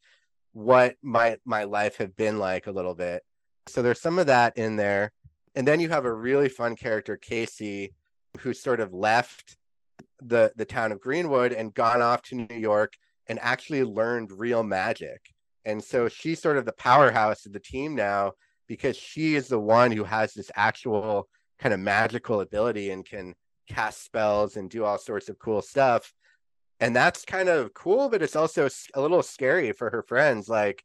what 0.57 0.95
might 1.03 1.39
my 1.45 1.65
life 1.65 1.97
have 1.97 2.15
been 2.15 2.39
like 2.39 2.65
a 2.65 2.71
little 2.71 2.95
bit? 2.95 3.21
So 3.67 3.83
there's 3.83 4.01
some 4.01 4.17
of 4.17 4.25
that 4.25 4.57
in 4.57 4.75
there 4.75 5.11
and 5.57 5.67
then 5.67 5.79
you 5.79 5.89
have 5.89 6.05
a 6.05 6.13
really 6.13 6.49
fun 6.49 6.75
character, 6.75 7.17
Casey, 7.17 7.95
who 8.41 8.53
sort 8.53 8.79
of 8.79 8.93
left 8.93 9.57
the 10.21 10.51
the 10.55 10.65
town 10.65 10.91
of 10.91 11.01
Greenwood 11.01 11.51
and 11.51 11.73
gone 11.73 11.99
off 11.99 12.21
to 12.23 12.35
New 12.35 12.55
York 12.55 12.93
and 13.25 13.39
actually 13.41 13.83
learned 13.83 14.31
real 14.31 14.61
magic. 14.61 15.33
And 15.65 15.83
so 15.83 16.09
she's 16.09 16.39
sort 16.39 16.57
of 16.57 16.65
the 16.65 16.73
powerhouse 16.73 17.47
of 17.47 17.53
the 17.53 17.59
team 17.59 17.95
now 17.95 18.33
because 18.67 18.95
she 18.95 19.33
is 19.33 19.47
the 19.47 19.59
one 19.59 19.91
who 19.91 20.03
has 20.03 20.31
this 20.35 20.51
actual 20.55 21.27
kind 21.57 21.73
of 21.73 21.79
magical 21.79 22.41
ability 22.41 22.91
and 22.91 23.03
can 23.03 23.33
cast 23.67 24.05
spells 24.05 24.57
and 24.57 24.69
do 24.69 24.85
all 24.85 24.99
sorts 24.99 25.27
of 25.27 25.39
cool 25.39 25.63
stuff. 25.63 26.13
and 26.79 26.95
that's 26.95 27.25
kind 27.25 27.49
of 27.49 27.73
cool 27.73 28.09
but 28.09 28.21
it's 28.21 28.35
also 28.35 28.69
a 28.93 29.01
little 29.01 29.23
scary 29.23 29.71
for 29.71 29.89
her 29.89 30.03
friends 30.03 30.47
like 30.47 30.83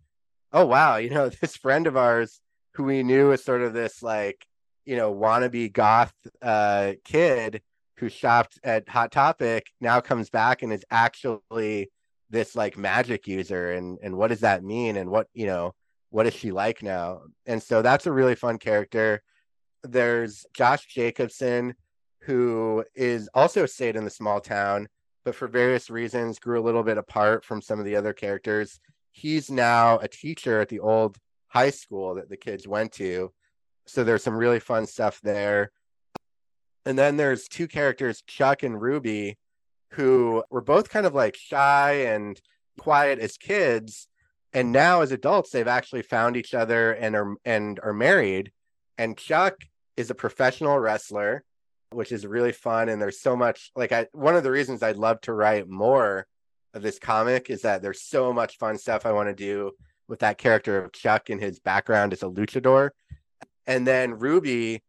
oh 0.52 0.64
wow 0.64 0.96
you 0.96 1.10
know 1.10 1.28
this 1.40 1.56
friend 1.56 1.86
of 1.86 1.96
ours 1.96 2.40
who 2.74 2.84
we 2.84 3.02
knew 3.02 3.32
as 3.32 3.44
sort 3.44 3.60
of 3.60 3.74
this 3.74 4.02
like 4.02 4.46
you 4.84 4.96
know 4.96 5.14
wannabe 5.14 5.72
goth 5.72 6.14
uh 6.42 6.92
kid 7.04 7.62
who 8.02 8.08
shopped 8.08 8.58
at 8.64 8.88
hot 8.88 9.12
topic 9.12 9.68
now 9.80 10.00
comes 10.00 10.28
back 10.28 10.62
and 10.62 10.72
is 10.72 10.84
actually 10.90 11.88
this 12.30 12.56
like 12.56 12.76
magic 12.76 13.28
user. 13.28 13.70
And 13.72 13.98
and 14.02 14.16
what 14.16 14.28
does 14.28 14.40
that 14.40 14.64
mean? 14.64 14.96
And 14.96 15.08
what 15.08 15.28
you 15.34 15.46
know 15.46 15.74
what 16.10 16.26
is 16.26 16.34
she 16.34 16.50
like 16.50 16.82
now? 16.82 17.20
And 17.46 17.62
so 17.62 17.80
that's 17.80 18.06
a 18.06 18.12
really 18.12 18.34
fun 18.34 18.58
character. 18.58 19.22
There's 19.84 20.44
josh 20.52 20.86
jacobson 20.86 21.74
who 22.22 22.84
is 22.94 23.28
also 23.34 23.66
stayed 23.66 23.94
in 23.94 24.04
the 24.04 24.10
small 24.10 24.40
town 24.40 24.88
but 25.24 25.36
for 25.36 25.46
various 25.46 25.88
reasons 25.88 26.40
grew 26.40 26.60
a 26.60 26.66
little 26.66 26.82
bit 26.82 26.98
apart 26.98 27.44
from 27.44 27.62
some 27.62 27.78
of 27.78 27.84
the 27.84 27.94
other 27.94 28.12
characters. 28.12 28.80
He's 29.12 29.48
now 29.48 29.98
a 29.98 30.08
teacher 30.08 30.60
at 30.60 30.68
the 30.68 30.80
old 30.80 31.16
high 31.46 31.70
school 31.70 32.16
that 32.16 32.28
the 32.28 32.36
kids 32.36 32.66
went 32.66 32.90
to 32.94 33.32
so 33.86 34.04
there's 34.04 34.22
some 34.22 34.36
really 34.36 34.60
fun 34.60 34.86
stuff 34.86 35.20
there. 35.22 35.70
And 36.84 36.98
then 36.98 37.16
there's 37.16 37.48
two 37.48 37.68
characters 37.68 38.22
chuck 38.26 38.62
and 38.62 38.80
ruby 38.80 39.38
who 39.92 40.42
were 40.50 40.60
both 40.60 40.88
kind 40.88 41.06
of 41.06 41.14
like 41.14 41.36
shy 41.36 42.06
and 42.06 42.40
quiet 42.78 43.18
as 43.18 43.36
kids. 43.36 44.08
And 44.52 44.72
now 44.72 45.00
as 45.00 45.12
adults 45.12 45.50
they've 45.50 45.68
actually 45.68 46.02
found 46.02 46.36
each 46.36 46.54
other 46.54 46.92
and 46.92 47.14
are 47.14 47.34
and 47.44 47.78
are 47.82 47.92
married. 47.92 48.52
And 48.98 49.16
chuck 49.16 49.56
is 49.96 50.10
a 50.10 50.14
professional 50.14 50.78
wrestler 50.78 51.44
which 51.90 52.10
is 52.10 52.26
really 52.26 52.52
fun. 52.52 52.88
And 52.88 53.00
there's 53.00 53.20
so 53.20 53.36
much 53.36 53.70
like 53.76 53.92
i 53.92 54.06
one 54.12 54.34
of 54.34 54.42
the 54.42 54.50
reasons 54.50 54.82
i'd 54.82 54.96
love 54.96 55.20
to 55.22 55.32
write 55.32 55.68
more 55.68 56.26
of 56.74 56.82
this 56.82 56.98
comic 56.98 57.50
is 57.50 57.62
that 57.62 57.82
there's 57.82 58.02
so 58.02 58.32
much 58.32 58.56
fun 58.58 58.78
stuff 58.78 59.04
i 59.04 59.12
want 59.12 59.28
to 59.28 59.34
do 59.34 59.72
with 60.08 60.20
that 60.20 60.38
character 60.38 60.82
of 60.82 60.92
chuck 60.92 61.30
and 61.30 61.40
his 61.40 61.58
background 61.58 62.12
as 62.12 62.22
a 62.22 62.28
luchador 62.28 62.90
and 63.66 63.86
then 63.86 64.18
ruby 64.18 64.82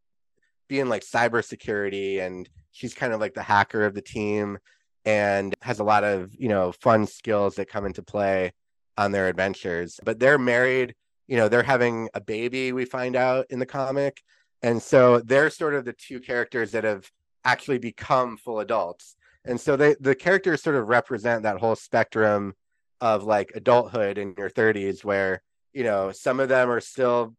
being 0.67 0.89
like 0.89 1.03
cybersecurity 1.03 2.19
and 2.21 2.49
she's 2.71 2.93
kind 2.93 3.13
of 3.13 3.19
like 3.19 3.33
the 3.33 3.43
hacker 3.43 3.85
of 3.85 3.93
the 3.93 4.01
team 4.01 4.57
and 5.05 5.53
has 5.61 5.79
a 5.79 5.83
lot 5.83 6.03
of 6.03 6.33
you 6.37 6.49
know 6.49 6.71
fun 6.71 7.05
skills 7.05 7.55
that 7.55 7.69
come 7.69 7.85
into 7.85 8.01
play 8.01 8.51
on 8.97 9.11
their 9.11 9.27
adventures. 9.27 9.99
But 10.03 10.19
they're 10.19 10.37
married 10.37 10.95
you 11.27 11.37
know 11.37 11.47
they're 11.47 11.63
having 11.63 12.09
a 12.13 12.21
baby 12.21 12.73
we 12.73 12.85
find 12.85 13.15
out 13.15 13.45
in 13.49 13.59
the 13.59 13.65
comic. 13.65 14.21
And 14.61 14.81
so 14.81 15.19
they're 15.19 15.49
sort 15.49 15.73
of 15.73 15.85
the 15.85 15.93
two 15.93 16.19
characters 16.19 16.71
that 16.71 16.85
have 16.85 17.09
actually 17.43 17.79
become 17.79 18.37
full 18.37 18.61
adults. 18.61 19.15
And 19.45 19.59
so 19.59 19.75
they 19.75 19.95
the 19.99 20.15
characters 20.15 20.63
sort 20.63 20.75
of 20.75 20.87
represent 20.87 21.43
that 21.43 21.59
whole 21.59 21.75
spectrum 21.75 22.53
of 23.01 23.23
like 23.23 23.51
adulthood 23.55 24.17
in 24.17 24.33
your 24.37 24.49
30s 24.49 25.03
where 25.03 25.41
you 25.73 25.83
know 25.83 26.11
some 26.11 26.39
of 26.39 26.49
them 26.49 26.69
are 26.69 26.79
still 26.79 27.35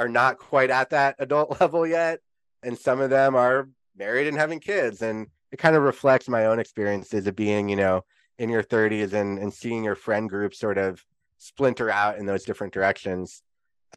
are 0.00 0.08
not 0.08 0.38
quite 0.38 0.70
at 0.70 0.90
that 0.90 1.14
adult 1.18 1.60
level 1.60 1.86
yet 1.86 2.20
and 2.62 2.76
some 2.76 3.00
of 3.00 3.10
them 3.10 3.36
are 3.36 3.68
married 3.96 4.26
and 4.26 4.36
having 4.36 4.58
kids 4.58 5.02
and 5.02 5.26
it 5.52 5.58
kind 5.58 5.76
of 5.76 5.82
reflects 5.82 6.28
my 6.28 6.46
own 6.46 6.58
experiences 6.58 7.26
of 7.26 7.36
being 7.36 7.68
you 7.68 7.76
know 7.76 8.02
in 8.38 8.48
your 8.48 8.62
30s 8.62 9.12
and 9.12 9.38
and 9.38 9.52
seeing 9.52 9.84
your 9.84 9.94
friend 9.94 10.28
group 10.28 10.54
sort 10.54 10.78
of 10.78 11.04
splinter 11.38 11.90
out 11.90 12.18
in 12.18 12.26
those 12.26 12.44
different 12.44 12.72
directions. 12.72 13.42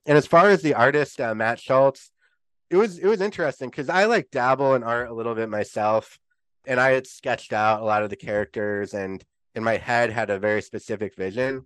And 0.05 0.17
as 0.17 0.25
far 0.25 0.50
as 0.50 0.62
the 0.62 0.74
artist 0.74 1.19
uh, 1.22 1.33
matt 1.33 1.60
schultz 1.60 2.12
it 2.69 2.75
was 2.75 3.00
it 3.00 3.07
was 3.07 3.22
interesting 3.22 3.69
because 3.69 3.89
i 3.89 4.05
like 4.05 4.29
dabble 4.31 4.75
in 4.75 4.83
art 4.83 5.10
a 5.10 5.13
little 5.13 5.36
bit 5.36 5.50
myself 5.50 6.19
and 6.65 6.79
i 6.79 6.91
had 6.91 7.07
sketched 7.07 7.53
out 7.53 7.81
a 7.81 7.86
lot 7.86 8.03
of 8.03 8.10
the 8.10 8.15
characters 8.15 8.93
and 8.93 9.24
in 9.55 9.63
my 9.63 9.77
head 9.77 10.10
had 10.10 10.31
a 10.31 10.39
very 10.39 10.63
specific 10.63 11.15
vision. 11.15 11.65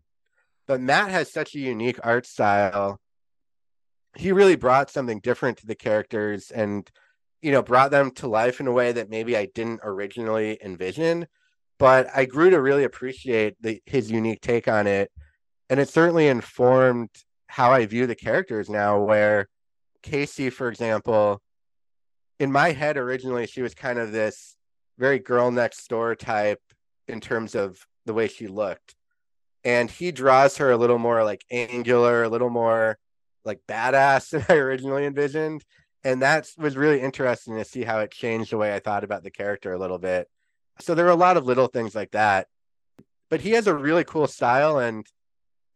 But 0.67 0.81
matt 0.81 1.09
has 1.09 1.31
such 1.31 1.55
a 1.55 1.59
unique 1.59 1.99
art 2.03 2.27
style 2.27 2.99
he 4.17 4.31
really 4.31 4.55
brought 4.55 4.89
something 4.89 5.19
different 5.19 5.57
to 5.57 5.67
the 5.67 5.75
characters 5.75 6.51
and 6.51 6.89
you 7.41 7.51
know 7.51 7.61
brought 7.61 7.91
them 7.91 8.11
to 8.11 8.27
life 8.27 8.59
in 8.59 8.67
a 8.67 8.71
way 8.71 8.91
that 8.91 9.09
maybe 9.09 9.37
I 9.37 9.47
didn't 9.53 9.81
originally 9.83 10.57
envision 10.63 11.27
but 11.79 12.07
I 12.15 12.25
grew 12.25 12.49
to 12.49 12.61
really 12.61 12.83
appreciate 12.83 13.55
the, 13.61 13.81
his 13.85 14.09
unique 14.09 14.41
take 14.41 14.67
on 14.67 14.87
it. 14.87 15.11
And 15.69 15.79
it 15.79 15.89
certainly 15.89 16.27
informed 16.27 17.09
how 17.47 17.71
I 17.71 17.85
view 17.85 18.07
the 18.07 18.15
characters 18.15 18.69
now 18.69 18.99
where 18.99 19.47
Casey 20.03 20.49
for 20.49 20.69
example 20.69 21.41
in 22.39 22.51
my 22.51 22.71
head 22.71 22.97
originally 22.97 23.47
she 23.47 23.61
was 23.61 23.73
kind 23.73 23.99
of 23.99 24.11
this 24.11 24.55
very 24.97 25.19
girl 25.19 25.51
next 25.51 25.87
door 25.87 26.15
type 26.15 26.61
in 27.07 27.19
terms 27.19 27.55
of 27.55 27.85
the 28.05 28.13
way 28.13 28.27
she 28.27 28.47
looked. 28.47 28.95
And 29.63 29.89
he 29.89 30.11
draws 30.11 30.57
her 30.57 30.71
a 30.71 30.77
little 30.77 30.99
more 30.99 31.23
like 31.23 31.43
angular 31.51 32.23
a 32.23 32.29
little 32.29 32.49
more 32.49 32.97
like 33.47 33.61
badass 33.67 34.29
than 34.31 34.45
I 34.49 34.59
originally 34.59 35.05
envisioned. 35.05 35.63
And 36.03 36.21
that 36.21 36.47
was 36.57 36.77
really 36.77 37.01
interesting 37.01 37.55
to 37.55 37.65
see 37.65 37.83
how 37.83 37.99
it 37.99 38.11
changed 38.11 38.51
the 38.51 38.57
way 38.57 38.73
I 38.73 38.79
thought 38.79 39.03
about 39.03 39.23
the 39.23 39.31
character 39.31 39.73
a 39.73 39.79
little 39.79 39.97
bit. 39.97 40.27
So 40.79 40.93
there 40.93 41.07
are 41.07 41.09
a 41.09 41.15
lot 41.15 41.37
of 41.37 41.45
little 41.45 41.67
things 41.67 41.95
like 41.95 42.11
that. 42.11 42.47
But 43.29 43.41
he 43.41 43.51
has 43.51 43.67
a 43.67 43.75
really 43.75 44.03
cool 44.03 44.27
style 44.27 44.77
and 44.77 45.05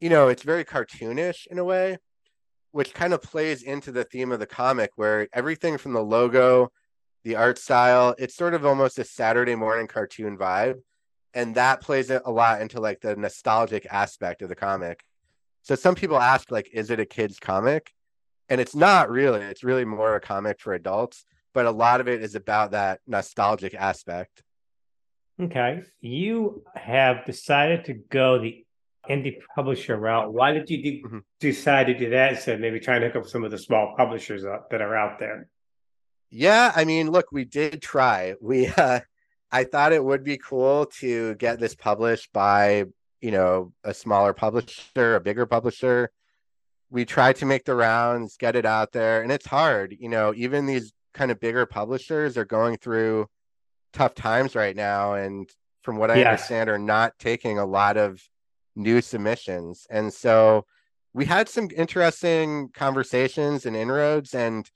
you 0.01 0.09
know, 0.09 0.27
it's 0.27 0.41
very 0.41 0.65
cartoonish 0.65 1.45
in 1.47 1.59
a 1.59 1.63
way, 1.63 1.97
which 2.71 2.93
kind 2.93 3.13
of 3.13 3.21
plays 3.21 3.61
into 3.61 3.91
the 3.91 4.03
theme 4.03 4.31
of 4.31 4.39
the 4.39 4.47
comic 4.47 4.89
where 4.95 5.27
everything 5.31 5.77
from 5.77 5.93
the 5.93 6.01
logo, 6.01 6.71
the 7.23 7.35
art 7.35 7.59
style, 7.59 8.15
it's 8.17 8.35
sort 8.35 8.55
of 8.55 8.65
almost 8.65 8.97
a 8.97 9.03
Saturday 9.03 9.55
morning 9.55 9.87
cartoon 9.87 10.37
vibe. 10.37 10.81
And 11.35 11.55
that 11.55 11.81
plays 11.81 12.09
a 12.09 12.19
lot 12.25 12.61
into 12.61 12.81
like 12.81 12.99
the 12.99 13.15
nostalgic 13.15 13.85
aspect 13.89 14.41
of 14.41 14.49
the 14.49 14.55
comic. 14.55 15.03
So 15.61 15.75
some 15.75 15.95
people 15.95 16.19
ask, 16.19 16.51
like, 16.51 16.69
is 16.73 16.89
it 16.89 16.99
a 16.99 17.05
kid's 17.05 17.39
comic? 17.39 17.91
And 18.49 18.59
it's 18.59 18.75
not 18.75 19.09
really. 19.09 19.41
It's 19.41 19.63
really 19.63 19.85
more 19.85 20.15
a 20.15 20.19
comic 20.19 20.59
for 20.59 20.73
adults, 20.73 21.25
but 21.53 21.65
a 21.65 21.71
lot 21.71 22.01
of 22.01 22.07
it 22.07 22.21
is 22.21 22.35
about 22.35 22.71
that 22.71 22.99
nostalgic 23.07 23.73
aspect. 23.73 24.43
Okay. 25.39 25.83
You 26.01 26.63
have 26.75 27.25
decided 27.25 27.85
to 27.85 27.93
go 27.93 28.39
the 28.39 28.65
indie 29.09 29.37
publisher 29.55 29.95
route. 29.95 30.33
Why 30.33 30.51
did 30.51 30.69
you 30.69 30.81
de- 30.81 31.03
mm-hmm. 31.03 31.19
decide 31.39 31.87
to 31.87 31.97
do 31.97 32.09
that 32.11 32.33
instead 32.33 32.55
of 32.55 32.61
maybe 32.61 32.79
trying 32.79 33.01
to 33.01 33.07
hook 33.07 33.23
up 33.23 33.27
some 33.27 33.43
of 33.43 33.51
the 33.51 33.57
small 33.57 33.95
publishers 33.97 34.43
that 34.43 34.81
are 34.81 34.95
out 34.95 35.19
there? 35.19 35.47
Yeah, 36.29 36.71
I 36.75 36.85
mean, 36.85 37.11
look, 37.11 37.31
we 37.31 37.45
did 37.45 37.81
try. 37.81 38.35
We 38.41 38.67
uh 38.77 39.01
I 39.51 39.65
thought 39.65 39.91
it 39.91 40.03
would 40.03 40.23
be 40.23 40.37
cool 40.37 40.85
to 40.99 41.35
get 41.35 41.59
this 41.59 41.75
published 41.75 42.31
by 42.31 42.85
you 43.21 43.31
know 43.31 43.73
a 43.83 43.93
smaller 43.93 44.33
publisher, 44.33 45.15
a 45.15 45.21
bigger 45.21 45.45
publisher. 45.45 46.11
We 46.89 47.05
try 47.05 47.31
to 47.33 47.45
make 47.45 47.63
the 47.63 47.75
rounds, 47.75 48.35
get 48.37 48.55
it 48.55 48.65
out 48.65 48.91
there, 48.91 49.21
and 49.21 49.31
it's 49.31 49.45
hard. 49.45 49.95
You 49.97 50.09
know, 50.09 50.33
even 50.35 50.65
these 50.65 50.91
kind 51.13 51.31
of 51.31 51.39
bigger 51.39 51.65
publishers 51.65 52.37
are 52.37 52.45
going 52.45 52.77
through 52.77 53.27
tough 53.93 54.15
times 54.15 54.55
right 54.55 54.75
now, 54.75 55.13
and 55.13 55.49
from 55.83 55.97
what 55.97 56.11
I 56.11 56.17
yes. 56.17 56.27
understand, 56.27 56.69
are 56.69 56.79
not 56.79 57.17
taking 57.19 57.59
a 57.59 57.65
lot 57.65 57.97
of 57.97 58.21
new 58.75 59.01
submissions. 59.01 59.87
And 59.89 60.13
so 60.13 60.65
we 61.13 61.25
had 61.25 61.49
some 61.49 61.69
interesting 61.75 62.69
conversations 62.73 63.65
and 63.65 63.75
inroads, 63.75 64.33
and 64.33 64.69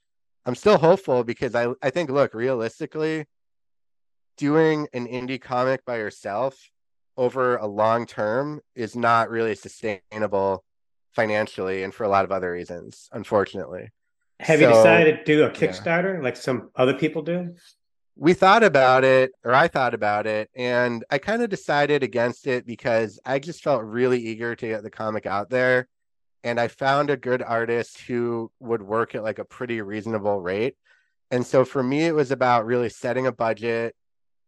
I'm 0.46 0.56
still 0.56 0.78
hopeful 0.78 1.24
because 1.24 1.56
I, 1.56 1.68
I 1.82 1.90
think, 1.90 2.10
look, 2.10 2.34
realistically, 2.34 3.26
doing 4.38 4.88
an 4.94 5.08
indie 5.08 5.42
comic 5.42 5.86
by 5.86 5.98
yourself 5.98 6.58
over 7.18 7.58
a 7.58 7.68
long 7.68 8.06
term 8.06 8.62
is 8.76 8.96
not 8.96 9.30
really 9.30 9.56
sustainable 9.56 10.64
financially 11.14 11.84
and 11.84 11.94
for 11.94 12.04
a 12.04 12.10
lot 12.10 12.26
of 12.26 12.32
other 12.32 12.52
reasons, 12.52 13.10
unfortunately. 13.12 13.90
Have 14.42 14.60
so, 14.60 14.68
you 14.68 14.74
decided 14.74 15.20
to 15.20 15.24
do 15.24 15.44
a 15.44 15.50
Kickstarter 15.50 16.16
yeah. 16.16 16.22
like 16.22 16.36
some 16.36 16.70
other 16.76 16.94
people 16.94 17.22
do? 17.22 17.56
We 18.18 18.34
thought 18.34 18.64
about 18.64 19.04
it, 19.04 19.32
or 19.44 19.54
I 19.54 19.68
thought 19.68 19.94
about 19.94 20.26
it, 20.26 20.50
and 20.56 21.04
I 21.10 21.18
kind 21.18 21.42
of 21.42 21.50
decided 21.50 22.04
against 22.04 22.48
it 22.48 22.66
because 22.66 23.20
I 23.26 23.40
just 23.40 23.64
felt 23.64 23.84
really 23.84 24.20
eager 24.20 24.56
to 24.56 24.68
get 24.68 24.84
the 24.84 24.90
comic 24.90 25.26
out 25.26 25.50
there. 25.50 25.88
And 26.44 26.60
I 26.60 26.68
found 26.68 27.10
a 27.10 27.18
good 27.18 27.42
artist 27.42 28.00
who 28.02 28.52
would 28.60 28.82
work 28.82 29.16
at 29.16 29.24
like 29.24 29.40
a 29.40 29.46
pretty 29.46 29.82
reasonable 29.82 30.42
rate. 30.42 30.76
And 31.32 31.46
so 31.46 31.66
for 31.66 31.82
me, 31.82 32.06
it 32.06 32.14
was 32.14 32.32
about 32.32 32.66
really 32.66 32.90
setting 32.90 33.26
a 33.26 33.32
budget, 33.32 33.96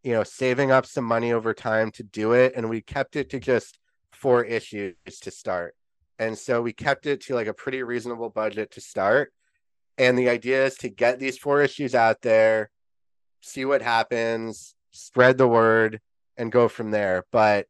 you 0.04 0.14
know, 0.14 0.24
saving 0.24 0.72
up 0.72 0.86
some 0.86 1.04
money 1.04 1.34
over 1.34 1.54
time 1.54 1.92
to 1.92 2.04
do 2.04 2.34
it. 2.34 2.54
And 2.56 2.70
we 2.70 2.82
kept 2.82 3.16
it 3.16 3.30
to 3.32 3.40
just 3.40 3.78
four 4.12 4.44
issues 4.44 4.96
to 5.22 5.32
start. 5.32 5.76
And 6.20 6.38
so 6.38 6.62
we 6.62 6.74
kept 6.74 7.06
it 7.06 7.22
to 7.22 7.36
like 7.36 7.48
a 7.48 7.54
pretty 7.54 7.84
reasonable 7.84 8.30
budget 8.30 8.72
to 8.72 8.82
start. 8.82 9.32
And 9.98 10.18
the 10.18 10.30
idea 10.30 10.66
is 10.66 10.76
to 10.78 10.90
get 10.90 11.20
these 11.20 11.38
four 11.38 11.62
issues 11.62 11.96
out 11.96 12.22
there, 12.22 12.70
see 13.42 13.66
what 13.66 13.82
happens, 13.82 14.76
spread 14.92 15.38
the 15.38 15.48
word, 15.48 16.00
and 16.38 16.52
go 16.52 16.68
from 16.68 16.92
there. 16.92 17.26
But 17.32 17.68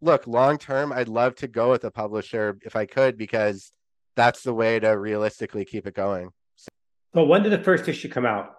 look, 0.00 0.26
long 0.26 0.58
term, 0.58 0.92
I'd 0.92 1.08
love 1.08 1.34
to 1.36 1.48
go 1.48 1.70
with 1.70 1.84
a 1.84 1.90
publisher 1.90 2.58
if 2.64 2.76
I 2.76 2.86
could, 2.86 3.18
because 3.18 3.72
that's 4.16 4.42
the 4.42 4.54
way 4.54 4.80
to 4.80 4.88
realistically 4.88 5.64
keep 5.64 5.86
it 5.86 5.94
going. 5.94 6.30
So, 6.56 7.24
when 7.24 7.42
did 7.42 7.52
the 7.52 7.62
first 7.62 7.88
issue 7.88 8.08
come 8.08 8.26
out? 8.26 8.57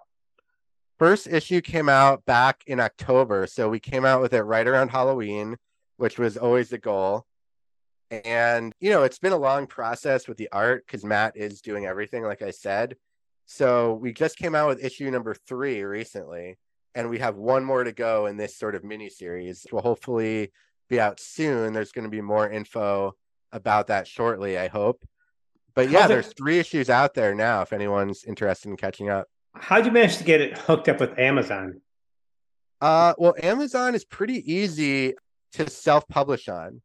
First 1.00 1.28
issue 1.28 1.62
came 1.62 1.88
out 1.88 2.26
back 2.26 2.62
in 2.66 2.78
October. 2.78 3.46
So 3.46 3.70
we 3.70 3.80
came 3.80 4.04
out 4.04 4.20
with 4.20 4.34
it 4.34 4.42
right 4.42 4.68
around 4.68 4.90
Halloween, 4.90 5.56
which 5.96 6.18
was 6.18 6.36
always 6.36 6.68
the 6.68 6.76
goal. 6.76 7.24
And, 8.10 8.74
you 8.80 8.90
know, 8.90 9.04
it's 9.04 9.18
been 9.18 9.32
a 9.32 9.38
long 9.38 9.66
process 9.66 10.28
with 10.28 10.36
the 10.36 10.50
art 10.52 10.84
because 10.86 11.02
Matt 11.02 11.38
is 11.38 11.62
doing 11.62 11.86
everything, 11.86 12.22
like 12.22 12.42
I 12.42 12.50
said. 12.50 12.96
So 13.46 13.94
we 13.94 14.12
just 14.12 14.36
came 14.36 14.54
out 14.54 14.68
with 14.68 14.84
issue 14.84 15.10
number 15.10 15.34
three 15.34 15.82
recently, 15.84 16.58
and 16.94 17.08
we 17.08 17.18
have 17.20 17.36
one 17.36 17.64
more 17.64 17.82
to 17.82 17.92
go 17.92 18.26
in 18.26 18.36
this 18.36 18.58
sort 18.58 18.74
of 18.74 18.84
mini 18.84 19.08
series. 19.08 19.66
Will 19.72 19.80
hopefully 19.80 20.52
be 20.90 21.00
out 21.00 21.18
soon. 21.18 21.72
There's 21.72 21.92
going 21.92 22.04
to 22.04 22.10
be 22.10 22.20
more 22.20 22.50
info 22.50 23.14
about 23.52 23.86
that 23.86 24.06
shortly, 24.06 24.58
I 24.58 24.68
hope. 24.68 25.02
But 25.74 25.88
yeah, 25.88 26.06
there's 26.06 26.34
three 26.34 26.58
issues 26.58 26.90
out 26.90 27.14
there 27.14 27.34
now 27.34 27.62
if 27.62 27.72
anyone's 27.72 28.24
interested 28.24 28.68
in 28.68 28.76
catching 28.76 29.08
up. 29.08 29.28
How'd 29.54 29.86
you 29.86 29.92
manage 29.92 30.18
to 30.18 30.24
get 30.24 30.40
it 30.40 30.56
hooked 30.56 30.88
up 30.88 31.00
with 31.00 31.18
Amazon? 31.18 31.80
Uh, 32.80 33.14
well, 33.18 33.34
Amazon 33.42 33.94
is 33.94 34.04
pretty 34.04 34.52
easy 34.52 35.14
to 35.52 35.68
self-publish 35.68 36.48
on, 36.48 36.80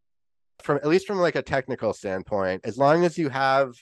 from 0.62 0.78
at 0.78 0.88
least 0.88 1.08
from 1.08 1.20
like 1.20 1.36
a 1.36 1.42
technical 1.42 1.94
standpoint. 1.94 2.62
As 2.66 2.78
long 2.78 3.06
as 3.06 3.18
you 3.18 3.30
have, 3.30 3.74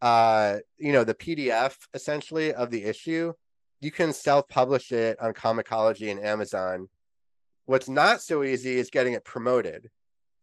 uh, 0.00 0.58
you 0.78 0.92
know, 0.92 1.04
the 1.04 1.14
PDF 1.14 1.76
essentially 1.94 2.54
of 2.54 2.70
the 2.70 2.84
issue, 2.84 3.32
you 3.80 3.90
can 3.90 4.12
self-publish 4.12 4.92
it 4.92 5.20
on 5.20 5.34
Comixology 5.34 6.10
and 6.10 6.24
Amazon. 6.24 6.88
What's 7.66 7.88
not 7.88 8.22
so 8.22 8.44
easy 8.44 8.78
is 8.78 8.90
getting 8.90 9.12
it 9.12 9.24
promoted. 9.24 9.90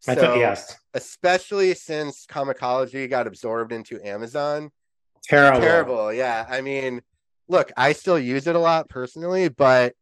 I 0.08 0.16
so, 0.16 0.36
yes. 0.36 0.78
especially 0.94 1.74
since 1.74 2.26
Comixology 2.26 3.10
got 3.10 3.28
absorbed 3.28 3.72
into 3.72 4.00
Amazon. 4.06 4.72
Terrible. 5.24 5.60
Terrible. 5.60 6.14
Yeah. 6.14 6.46
I 6.50 6.62
mean, 6.62 7.02
look, 7.50 7.72
I 7.76 7.94
still 7.94 8.18
use 8.18 8.48
it 8.48 8.56
a 8.56 8.60
lot 8.60 8.88
personally, 8.88 9.50
but 9.50 9.96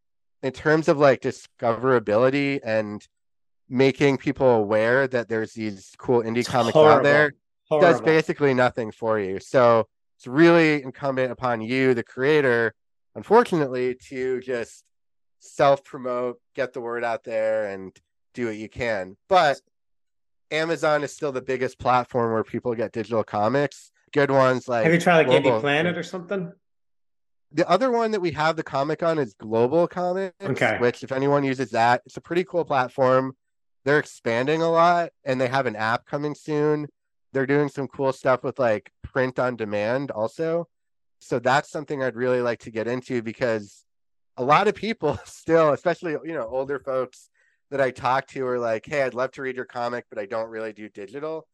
in 0.43 0.51
terms 0.51 0.87
of 0.87 0.99
like 0.99 1.21
discoverability 1.21 2.59
and 2.63 3.05
making 3.69 4.17
people 4.17 4.47
aware 4.47 5.07
that 5.07 5.27
there's 5.29 5.53
these 5.53 5.91
cool 5.97 6.21
indie 6.21 6.39
it's 6.39 6.49
comics 6.49 6.73
horrible. 6.73 6.97
out 6.97 7.03
there, 7.03 7.33
horrible. 7.69 7.91
does 7.91 8.01
basically 8.01 8.53
nothing 8.53 8.91
for 8.91 9.19
you. 9.19 9.39
So 9.39 9.87
it's 10.17 10.27
really 10.27 10.83
incumbent 10.83 11.31
upon 11.31 11.61
you, 11.61 11.93
the 11.93 12.03
creator, 12.03 12.73
unfortunately, 13.15 13.95
to 14.09 14.39
just 14.41 14.83
self 15.39 15.83
promote, 15.83 16.39
get 16.53 16.73
the 16.73 16.81
word 16.81 17.03
out 17.03 17.23
there, 17.23 17.69
and 17.69 17.95
do 18.33 18.47
what 18.47 18.57
you 18.57 18.69
can. 18.69 19.17
But 19.29 19.59
Amazon 20.51 21.03
is 21.03 21.13
still 21.13 21.31
the 21.31 21.41
biggest 21.41 21.79
platform 21.79 22.33
where 22.33 22.43
people 22.43 22.73
get 22.75 22.91
digital 22.91 23.23
comics. 23.23 23.91
Good 24.13 24.31
ones 24.31 24.67
like 24.67 24.85
Have 24.85 24.93
you 24.93 24.99
tried 24.99 25.27
like 25.27 25.43
Indyplanet 25.43 25.97
or 25.97 26.03
something? 26.03 26.53
The 27.51 27.67
other 27.69 27.91
one 27.91 28.11
that 28.11 28.19
we 28.19 28.31
have 28.31 28.55
the 28.55 28.63
comic 28.63 29.01
on 29.03 29.17
is 29.19 29.33
GlobalComix, 29.35 30.33
okay. 30.41 30.77
which 30.79 31.03
if 31.03 31.11
anyone 31.11 31.43
uses 31.43 31.71
that, 31.71 32.01
it's 32.05 32.17
a 32.17 32.21
pretty 32.21 32.43
cool 32.43 32.65
platform. 32.65 33.35
They're 33.85 33.99
expanding 33.99 34.61
a 34.61 34.69
lot 34.69 35.11
and 35.23 35.39
they 35.39 35.47
have 35.47 35.65
an 35.65 35.75
app 35.75 36.05
coming 36.05 36.35
soon. 36.35 36.87
They're 37.31 37.45
doing 37.45 37.69
some 37.69 37.87
cool 37.87 38.11
stuff 38.11 38.43
with 38.43 38.59
like 38.59 38.91
print 39.01 39.39
on 39.39 39.55
demand 39.55 40.11
also. 40.11 40.67
So 41.19 41.39
that's 41.39 41.69
something 41.69 42.03
I'd 42.03 42.15
really 42.15 42.41
like 42.41 42.59
to 42.59 42.71
get 42.71 42.87
into 42.87 43.21
because 43.21 43.85
a 44.35 44.43
lot 44.43 44.67
of 44.67 44.75
people 44.75 45.17
still, 45.25 45.71
especially 45.71 46.17
you 46.25 46.33
know, 46.33 46.47
older 46.47 46.79
folks 46.79 47.29
that 47.71 47.79
I 47.81 47.91
talk 47.91 48.27
to 48.27 48.45
are 48.45 48.59
like, 48.59 48.85
"Hey, 48.85 49.03
I'd 49.03 49.13
love 49.13 49.31
to 49.31 49.41
read 49.41 49.55
your 49.55 49.65
comic, 49.65 50.05
but 50.09 50.19
I 50.19 50.25
don't 50.25 50.49
really 50.49 50.73
do 50.73 50.89
digital." 50.89 51.47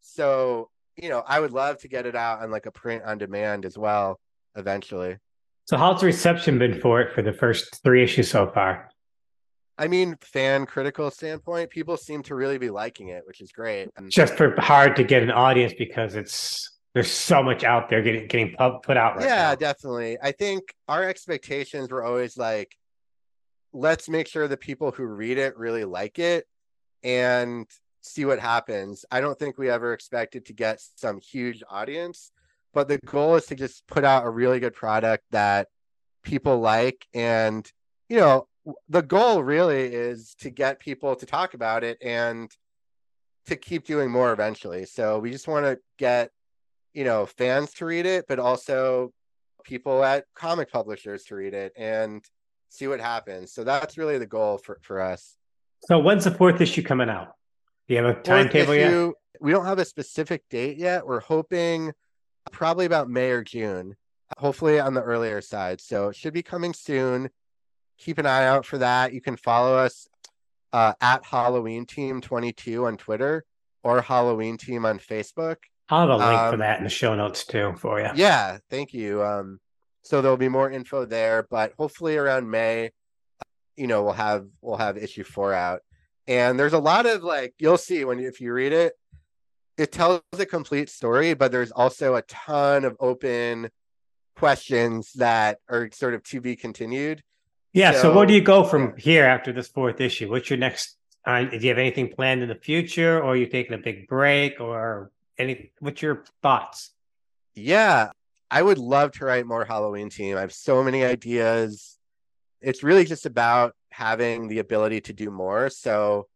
So, 0.00 0.70
you 0.96 1.08
know, 1.08 1.22
I 1.26 1.40
would 1.40 1.52
love 1.52 1.78
to 1.80 1.88
get 1.88 2.06
it 2.06 2.14
out 2.14 2.40
on 2.40 2.50
like 2.50 2.66
a 2.66 2.70
print 2.70 3.02
on 3.04 3.18
demand 3.18 3.64
as 3.64 3.76
well 3.76 4.20
eventually. 4.56 5.18
So, 5.66 5.76
how's 5.76 6.00
the 6.00 6.06
reception 6.06 6.58
been 6.58 6.80
for 6.80 7.00
it 7.00 7.14
for 7.14 7.22
the 7.22 7.32
first 7.32 7.82
three 7.82 8.02
issues 8.02 8.30
so 8.30 8.50
far? 8.50 8.88
I 9.76 9.86
mean, 9.86 10.16
fan 10.20 10.66
critical 10.66 11.10
standpoint, 11.10 11.70
people 11.70 11.96
seem 11.96 12.22
to 12.24 12.34
really 12.34 12.58
be 12.58 12.70
liking 12.70 13.08
it, 13.08 13.22
which 13.26 13.40
is 13.40 13.52
great. 13.52 13.90
And 13.96 14.10
Just 14.10 14.34
for 14.34 14.58
hard 14.60 14.96
to 14.96 15.04
get 15.04 15.22
an 15.22 15.30
audience 15.30 15.72
because 15.78 16.14
it's 16.16 16.78
there's 16.94 17.10
so 17.10 17.42
much 17.42 17.64
out 17.64 17.88
there 17.88 18.02
getting 18.02 18.26
getting 18.26 18.56
put 18.56 18.96
out 18.96 19.16
right 19.16 19.24
yeah 19.24 19.50
now. 19.50 19.54
definitely 19.54 20.16
i 20.20 20.32
think 20.32 20.74
our 20.88 21.04
expectations 21.04 21.90
were 21.90 22.02
always 22.02 22.36
like 22.36 22.74
let's 23.72 24.08
make 24.08 24.26
sure 24.26 24.48
the 24.48 24.56
people 24.56 24.90
who 24.90 25.04
read 25.04 25.38
it 25.38 25.56
really 25.56 25.84
like 25.84 26.18
it 26.18 26.46
and 27.04 27.66
see 28.00 28.24
what 28.24 28.38
happens. 28.38 29.04
I 29.10 29.20
don't 29.20 29.38
think 29.38 29.58
we 29.58 29.70
ever 29.70 29.92
expected 29.92 30.46
to 30.46 30.52
get 30.52 30.80
some 30.96 31.20
huge 31.20 31.62
audience, 31.68 32.32
but 32.74 32.88
the 32.88 32.98
goal 32.98 33.36
is 33.36 33.46
to 33.46 33.54
just 33.54 33.86
put 33.86 34.04
out 34.04 34.26
a 34.26 34.30
really 34.30 34.60
good 34.60 34.74
product 34.74 35.24
that 35.30 35.68
people 36.22 36.60
like. 36.60 37.06
And, 37.14 37.70
you 38.08 38.18
know, 38.18 38.46
the 38.88 39.02
goal 39.02 39.42
really 39.42 39.92
is 39.92 40.34
to 40.40 40.50
get 40.50 40.80
people 40.80 41.16
to 41.16 41.26
talk 41.26 41.54
about 41.54 41.84
it 41.84 41.98
and 42.02 42.50
to 43.46 43.56
keep 43.56 43.86
doing 43.86 44.10
more 44.10 44.32
eventually. 44.32 44.84
So 44.84 45.18
we 45.18 45.30
just 45.30 45.48
want 45.48 45.66
to 45.66 45.78
get, 45.98 46.30
you 46.92 47.04
know, 47.04 47.26
fans 47.26 47.72
to 47.74 47.86
read 47.86 48.06
it, 48.06 48.26
but 48.28 48.38
also 48.38 49.12
people 49.64 50.04
at 50.04 50.24
comic 50.34 50.70
publishers 50.70 51.24
to 51.24 51.34
read 51.34 51.54
it. 51.54 51.72
And 51.76 52.22
see 52.70 52.86
what 52.86 53.00
happens. 53.00 53.52
So 53.52 53.64
that's 53.64 53.96
really 53.96 54.18
the 54.18 54.26
goal 54.26 54.58
for, 54.58 54.78
for 54.82 55.00
us. 55.00 55.36
So 55.86 55.98
when's 55.98 56.24
the 56.24 56.30
fourth 56.30 56.60
issue 56.60 56.82
coming 56.82 57.08
out? 57.08 57.28
Do 57.88 57.94
you 57.94 58.04
have 58.04 58.16
a 58.16 58.20
timetable 58.20 58.74
yet? 58.74 59.12
We 59.40 59.52
don't 59.52 59.64
have 59.64 59.78
a 59.78 59.84
specific 59.84 60.42
date 60.50 60.76
yet. 60.76 61.06
We're 61.06 61.20
hoping 61.20 61.92
probably 62.52 62.86
about 62.86 63.08
May 63.08 63.30
or 63.30 63.42
June, 63.42 63.96
hopefully 64.36 64.80
on 64.80 64.94
the 64.94 65.02
earlier 65.02 65.40
side. 65.40 65.80
So 65.80 66.08
it 66.08 66.16
should 66.16 66.34
be 66.34 66.42
coming 66.42 66.74
soon. 66.74 67.30
Keep 67.98 68.18
an 68.18 68.26
eye 68.26 68.46
out 68.46 68.64
for 68.64 68.78
that. 68.78 69.12
You 69.12 69.20
can 69.20 69.36
follow 69.36 69.76
us 69.76 70.08
uh, 70.72 70.92
at 71.00 71.24
Halloween 71.24 71.86
Team 71.86 72.20
22 72.20 72.86
on 72.86 72.96
Twitter 72.96 73.44
or 73.82 74.02
Halloween 74.02 74.56
Team 74.56 74.84
on 74.84 74.98
Facebook. 74.98 75.56
I'll 75.88 76.00
have 76.00 76.10
a 76.10 76.16
link 76.16 76.40
um, 76.40 76.52
for 76.52 76.56
that 76.58 76.78
in 76.78 76.84
the 76.84 76.90
show 76.90 77.14
notes 77.14 77.46
too 77.46 77.74
for 77.78 78.00
you. 78.00 78.08
Yeah, 78.14 78.58
thank 78.70 78.92
you. 78.92 79.22
Um, 79.22 79.58
so 80.02 80.20
there'll 80.20 80.36
be 80.36 80.48
more 80.48 80.70
info 80.70 81.04
there, 81.04 81.46
but 81.50 81.72
hopefully 81.78 82.16
around 82.16 82.50
May, 82.50 82.90
you 83.76 83.86
know, 83.86 84.02
we'll 84.02 84.12
have 84.12 84.46
we'll 84.60 84.76
have 84.76 84.98
issue 84.98 85.24
four 85.24 85.54
out. 85.54 85.80
And 86.26 86.58
there's 86.58 86.74
a 86.74 86.78
lot 86.78 87.06
of 87.06 87.22
like 87.22 87.54
you'll 87.58 87.78
see 87.78 88.04
when 88.04 88.20
if 88.20 88.40
you 88.40 88.52
read 88.52 88.72
it, 88.72 88.97
it 89.78 89.92
tells 89.92 90.20
a 90.36 90.44
complete 90.44 90.90
story, 90.90 91.34
but 91.34 91.52
there's 91.52 91.70
also 91.70 92.16
a 92.16 92.22
ton 92.22 92.84
of 92.84 92.96
open 92.98 93.70
questions 94.36 95.12
that 95.14 95.58
are 95.68 95.88
sort 95.92 96.14
of 96.14 96.22
to 96.24 96.40
be 96.40 96.56
continued. 96.56 97.22
Yeah. 97.72 97.92
So, 97.92 98.02
so 98.02 98.14
where 98.14 98.26
do 98.26 98.34
you 98.34 98.40
go 98.40 98.64
from 98.64 98.96
here 98.96 99.24
after 99.24 99.52
this 99.52 99.68
fourth 99.68 100.00
issue? 100.00 100.28
What's 100.28 100.50
your 100.50 100.58
next? 100.58 100.96
Uh, 101.24 101.44
do 101.44 101.58
you 101.58 101.68
have 101.68 101.78
anything 101.78 102.08
planned 102.08 102.42
in 102.42 102.48
the 102.48 102.54
future, 102.56 103.18
or 103.18 103.32
are 103.32 103.36
you 103.36 103.46
taking 103.46 103.74
a 103.74 103.78
big 103.78 104.08
break, 104.08 104.60
or 104.60 105.10
any? 105.38 105.70
What's 105.78 106.02
your 106.02 106.24
thoughts? 106.42 106.90
Yeah, 107.54 108.10
I 108.50 108.62
would 108.62 108.78
love 108.78 109.12
to 109.12 109.24
write 109.24 109.46
more 109.46 109.64
Halloween 109.64 110.10
team. 110.10 110.36
I 110.36 110.40
have 110.40 110.52
so 110.52 110.82
many 110.82 111.04
ideas. 111.04 111.98
It's 112.60 112.82
really 112.82 113.04
just 113.04 113.26
about 113.26 113.74
having 113.90 114.48
the 114.48 114.58
ability 114.58 115.02
to 115.02 115.12
do 115.12 115.30
more. 115.30 115.70
So, 115.70 116.26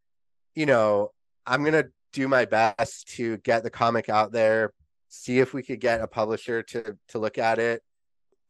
you 0.55 0.66
know, 0.66 1.11
I'm 1.46 1.62
going 1.62 1.72
to 1.72 1.90
do 2.12 2.29
my 2.29 2.44
best 2.44 3.09
to 3.16 3.38
get 3.38 3.62
the 3.62 3.70
comic 3.70 4.09
out 4.09 4.33
there, 4.33 4.72
see 5.09 5.38
if 5.38 5.55
we 5.55 5.62
could 5.62 5.81
get 5.81 6.01
a 6.01 6.07
publisher 6.07 6.62
to 6.62 6.96
to 7.09 7.18
look 7.18 7.38
at 7.38 7.59
it. 7.59 7.83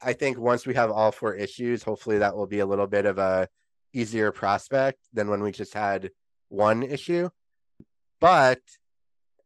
I 0.00 0.12
think 0.12 0.38
once 0.38 0.66
we 0.66 0.74
have 0.74 0.90
all 0.90 1.12
four 1.12 1.34
issues, 1.34 1.82
hopefully 1.82 2.18
that 2.18 2.36
will 2.36 2.46
be 2.46 2.58
a 2.58 2.66
little 2.66 2.86
bit 2.88 3.06
of 3.06 3.18
a 3.18 3.48
easier 3.92 4.32
prospect 4.32 4.98
than 5.12 5.28
when 5.28 5.42
we 5.42 5.52
just 5.52 5.74
had 5.74 6.10
one 6.48 6.82
issue. 6.82 7.28
But 8.20 8.60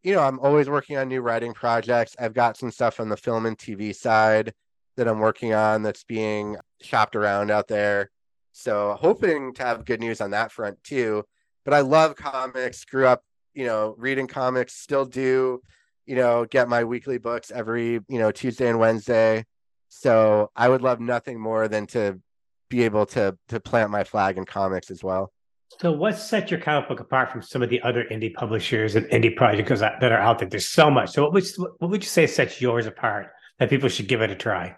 you 0.03 0.15
know, 0.15 0.23
I'm 0.23 0.39
always 0.39 0.69
working 0.69 0.97
on 0.97 1.09
new 1.09 1.21
writing 1.21 1.53
projects. 1.53 2.15
I've 2.19 2.35
got 2.35 2.57
some 2.57 2.71
stuff 2.71 3.01
on 3.01 3.09
the 3.09 3.17
film 3.17 3.45
and 3.45 3.59
TV 3.59 3.95
side 3.95 4.53
that 4.97 5.09
I'm 5.09 5.19
working 5.19 5.53
on 5.53 5.83
that's 5.83 6.05
being 6.05 6.57
shopped 6.81 7.17
around 7.17 7.51
out 7.51 7.69
there. 7.69 8.11
So 8.53 8.97
hoping 8.99 9.53
to 9.55 9.65
have 9.65 9.85
good 9.85 10.01
news 10.01 10.21
on 10.21 10.31
that 10.31 10.53
front 10.53 10.83
too. 10.85 11.25
But 11.65 11.75
I 11.75 11.81
love 11.81 12.15
comics, 12.15 12.85
grew 12.85 13.07
up, 13.07 13.23
you 13.57 13.65
know, 13.65 13.95
reading 13.99 14.27
comics, 14.29 14.75
still 14.75 15.07
do, 15.07 15.61
you 16.05 16.15
know, 16.15 16.45
get 16.45 16.69
my 16.69 16.85
weekly 16.85 17.19
books 17.19 17.51
every, 17.51 17.95
you 18.09 18.19
know, 18.19 18.31
Tuesday 18.31 18.69
and 18.69 18.79
Wednesday. 18.79 19.45
So 19.89 20.51
I 20.55 20.69
would 20.69 20.83
love 20.83 21.01
nothing 21.01 21.41
more 21.41 21.67
than 21.67 21.87
to 21.89 22.21
be 22.69 22.83
able 22.83 23.07
to 23.07 23.37
to 23.49 23.61
plant 23.61 23.91
my 23.91 24.05
flag 24.05 24.37
in 24.37 24.45
comics 24.45 24.91
as 24.91 25.03
well. 25.03 25.33
So, 25.81 25.93
what 25.93 26.17
sets 26.17 26.51
your 26.51 26.61
comic 26.61 26.89
book 26.89 27.01
apart 27.01 27.31
from 27.31 27.43
some 27.43 27.63
of 27.63 27.71
the 27.71 27.81
other 27.83 28.05
indie 28.11 28.33
publishers 28.33 28.95
and 28.95 29.07
indie 29.07 29.35
projects 29.35 29.81
that 29.81 30.03
are 30.03 30.19
out 30.19 30.39
there? 30.39 30.49
There's 30.49 30.69
so 30.69 30.91
much. 30.91 31.11
So, 31.11 31.23
what 31.23 31.33
would 31.33 31.45
what 31.79 31.91
would 31.91 32.05
you 32.05 32.09
say 32.09 32.27
sets 32.27 32.61
yours 32.61 32.87
apart 32.87 33.33
that 33.59 33.71
people 33.71 33.89
should 33.89 34.09
give 34.09 34.21
it 34.23 34.31
a 34.31 34.37
try? 34.37 34.77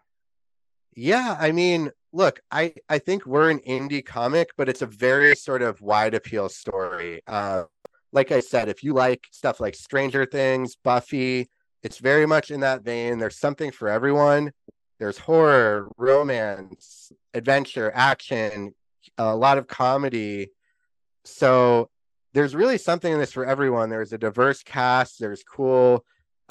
Yeah, 0.94 1.36
I 1.38 1.52
mean, 1.52 1.90
look, 2.12 2.40
I 2.50 2.74
I 2.88 2.98
think 2.98 3.26
we're 3.26 3.50
an 3.50 3.60
indie 3.60 4.04
comic, 4.04 4.50
but 4.56 4.68
it's 4.68 4.82
a 4.82 4.86
very 4.86 5.36
sort 5.36 5.62
of 5.62 5.80
wide 5.80 6.14
appeal 6.14 6.48
story. 6.48 7.22
Uh, 7.26 7.64
like 8.12 8.32
I 8.32 8.40
said, 8.40 8.68
if 8.68 8.82
you 8.82 8.94
like 8.94 9.26
stuff 9.30 9.60
like 9.60 9.74
Stranger 9.74 10.24
Things, 10.24 10.76
Buffy, 10.82 11.48
it's 11.82 11.98
very 11.98 12.26
much 12.26 12.50
in 12.50 12.60
that 12.60 12.82
vein. 12.82 13.18
There's 13.18 13.38
something 13.38 13.70
for 13.70 13.88
everyone. 13.88 14.52
there's 14.98 15.18
horror, 15.18 15.88
romance, 15.96 17.12
adventure, 17.32 17.92
action, 17.94 18.74
a 19.16 19.36
lot 19.36 19.56
of 19.56 19.68
comedy. 19.68 20.50
So 21.24 21.88
there's 22.34 22.54
really 22.54 22.78
something 22.78 23.12
in 23.12 23.18
this 23.20 23.32
for 23.32 23.46
everyone. 23.46 23.90
There's 23.90 24.12
a 24.12 24.18
diverse 24.18 24.62
cast, 24.62 25.20
there's 25.20 25.44
cool 25.44 26.04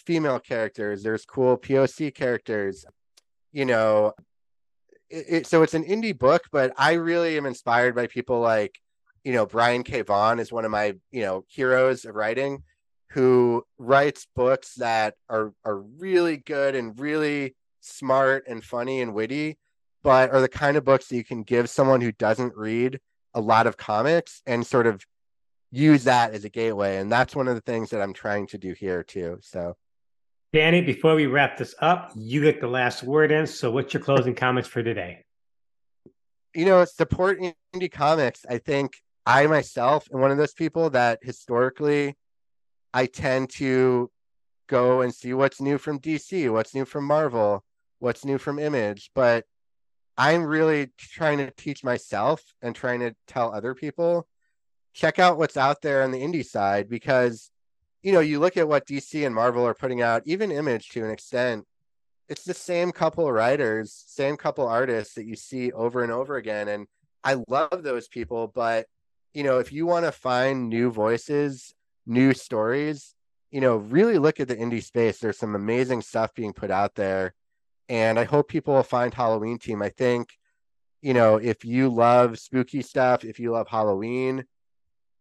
female 0.06 0.40
characters, 0.40 1.04
there's 1.04 1.26
cool 1.26 1.58
POC 1.58 2.14
characters. 2.16 2.86
You 3.52 3.66
know, 3.66 4.14
it, 5.10 5.26
it, 5.30 5.48
so 5.48 5.64
it's 5.64 5.74
an 5.74 5.84
indie 5.84 6.18
book, 6.18 6.44
but 6.52 6.74
I 6.78 6.94
really 6.94 7.38
am 7.38 7.46
inspired 7.46 7.96
by 7.96 8.08
people 8.08 8.40
like, 8.40 8.80
you 9.28 9.34
know, 9.34 9.46
Brian 9.46 9.84
K. 9.84 10.04
Vaughan 10.04 10.40
is 10.40 10.54
one 10.54 10.64
of 10.64 10.72
my, 10.72 10.96
you 11.12 11.22
know, 11.22 11.44
heroes 11.50 12.06
of 12.06 12.16
writing 12.16 12.64
who 13.10 13.62
writes 13.78 14.26
books 14.34 14.76
that 14.76 15.16
are 15.30 15.52
are 15.66 15.82
really 15.82 16.38
good 16.38 16.76
and 16.76 16.98
really 16.98 17.54
smart 17.82 18.46
and 18.48 18.64
funny 18.64 19.02
and 19.02 19.14
witty, 19.14 19.58
but 20.02 20.30
are 20.32 20.40
the 20.40 20.48
kind 20.48 20.78
of 20.78 20.86
books 20.86 21.08
that 21.08 21.18
you 21.18 21.26
can 21.26 21.44
give 21.44 21.70
someone 21.70 22.00
who 22.00 22.14
doesn't 22.14 22.56
read 22.56 23.02
a 23.34 23.42
lot 23.42 23.68
of 23.68 23.76
comics 23.76 24.42
and 24.48 24.66
sort 24.66 24.88
of 24.88 25.06
use 25.72 26.06
that 26.06 26.34
as 26.34 26.46
a 26.46 26.50
gateway. 26.50 26.96
And 26.96 27.12
that's 27.12 27.36
one 27.36 27.50
of 27.50 27.56
the 27.56 27.62
things 27.62 27.90
that 27.90 28.02
I'm 28.02 28.14
trying 28.14 28.48
to 28.48 28.58
do 28.58 28.72
here 28.72 29.04
too. 29.04 29.40
So 29.42 29.76
Danny, 30.54 30.80
before 30.80 31.16
we 31.16 31.26
wrap 31.26 31.58
this 31.58 31.76
up, 31.82 32.14
you 32.16 32.44
get 32.44 32.62
the 32.62 32.68
last 32.68 33.04
word 33.04 33.34
in. 33.34 33.46
So 33.46 33.72
what's 33.72 33.94
your 33.94 34.02
closing 34.02 34.36
comments 34.36 34.70
for 34.70 34.82
today? 34.82 35.26
You 36.56 36.64
know, 36.64 36.86
support 36.86 37.42
indie 37.76 37.92
comics. 37.92 38.46
I 38.50 38.60
think 38.60 39.02
I 39.28 39.46
myself 39.46 40.08
am 40.14 40.22
one 40.22 40.32
of 40.32 40.38
those 40.38 40.54
people 40.54 40.90
that 40.92 41.20
historically 41.22 42.16
I 42.94 43.08
tend 43.08 43.50
to 43.56 44.10
go 44.68 45.02
and 45.02 45.14
see 45.14 45.34
what's 45.34 45.60
new 45.60 45.78
from 45.78 46.00
DC, 46.00 46.50
what's 46.50 46.74
new 46.74 46.86
from 46.86 47.04
Marvel, 47.04 47.62
what's 48.00 48.24
new 48.24 48.38
from 48.38 48.58
Image. 48.58 49.12
But 49.14 49.44
I'm 50.18 50.46
really 50.46 50.94
trying 50.98 51.40
to 51.40 51.52
teach 51.52 51.84
myself 51.84 52.42
and 52.62 52.74
trying 52.74 53.02
to 53.02 53.16
tell 53.28 53.54
other 53.54 53.76
people 53.76 54.26
check 54.94 55.20
out 55.20 55.38
what's 55.38 55.58
out 55.58 55.82
there 55.82 56.04
on 56.04 56.12
the 56.12 56.22
indie 56.22 56.46
side 56.46 56.90
because 56.90 57.52
you 58.04 58.14
know 58.14 58.22
you 58.22 58.40
look 58.40 58.56
at 58.56 58.70
what 58.70 58.88
DC 58.88 59.26
and 59.26 59.36
Marvel 59.36 59.68
are 59.68 59.74
putting 59.74 60.02
out, 60.02 60.24
even 60.26 60.54
Image 60.54 60.88
to 60.90 61.04
an 61.04 61.12
extent. 61.12 61.66
It's 62.30 62.46
the 62.46 62.54
same 62.54 62.94
couple 62.94 63.28
of 63.28 63.34
writers, 63.34 64.06
same 64.08 64.38
couple 64.38 64.66
artists 64.66 65.16
that 65.16 65.26
you 65.26 65.36
see 65.36 65.74
over 65.74 66.02
and 66.02 66.14
over 66.14 66.38
again, 66.38 66.70
and 66.70 66.88
I 67.26 67.44
love 67.50 67.84
those 67.84 68.08
people. 68.08 68.48
But 68.48 68.88
you 69.38 69.44
know, 69.44 69.60
if 69.60 69.72
you 69.72 69.86
want 69.86 70.06
to 70.06 70.12
find 70.12 70.68
new 70.68 70.90
voices 70.92 71.76
new 72.08 72.34
stories, 72.34 73.14
you 73.52 73.62
know, 73.62 73.76
really 73.76 74.18
look 74.18 74.40
at 74.40 74.48
the 74.48 74.56
indie 74.56 74.84
space. 74.84 75.20
There's 75.20 75.38
some 75.38 75.56
amazing 75.56 76.02
stuff 76.02 76.34
being 76.34 76.54
put 76.54 76.72
out 76.72 76.96
there. 76.96 77.36
And 77.90 78.18
I 78.18 78.24
hope 78.24 78.48
people 78.48 78.74
will 78.74 78.84
find 78.84 79.14
Halloween 79.14 79.60
Team. 79.60 79.82
I 79.82 79.90
think, 79.90 80.30
you 81.02 81.14
know, 81.14 81.36
if 81.36 81.64
you 81.64 81.90
love 81.90 82.40
spooky 82.40 82.82
stuff, 82.82 83.24
if 83.24 83.40
you 83.40 83.52
love 83.52 83.68
Halloween, 83.68 84.46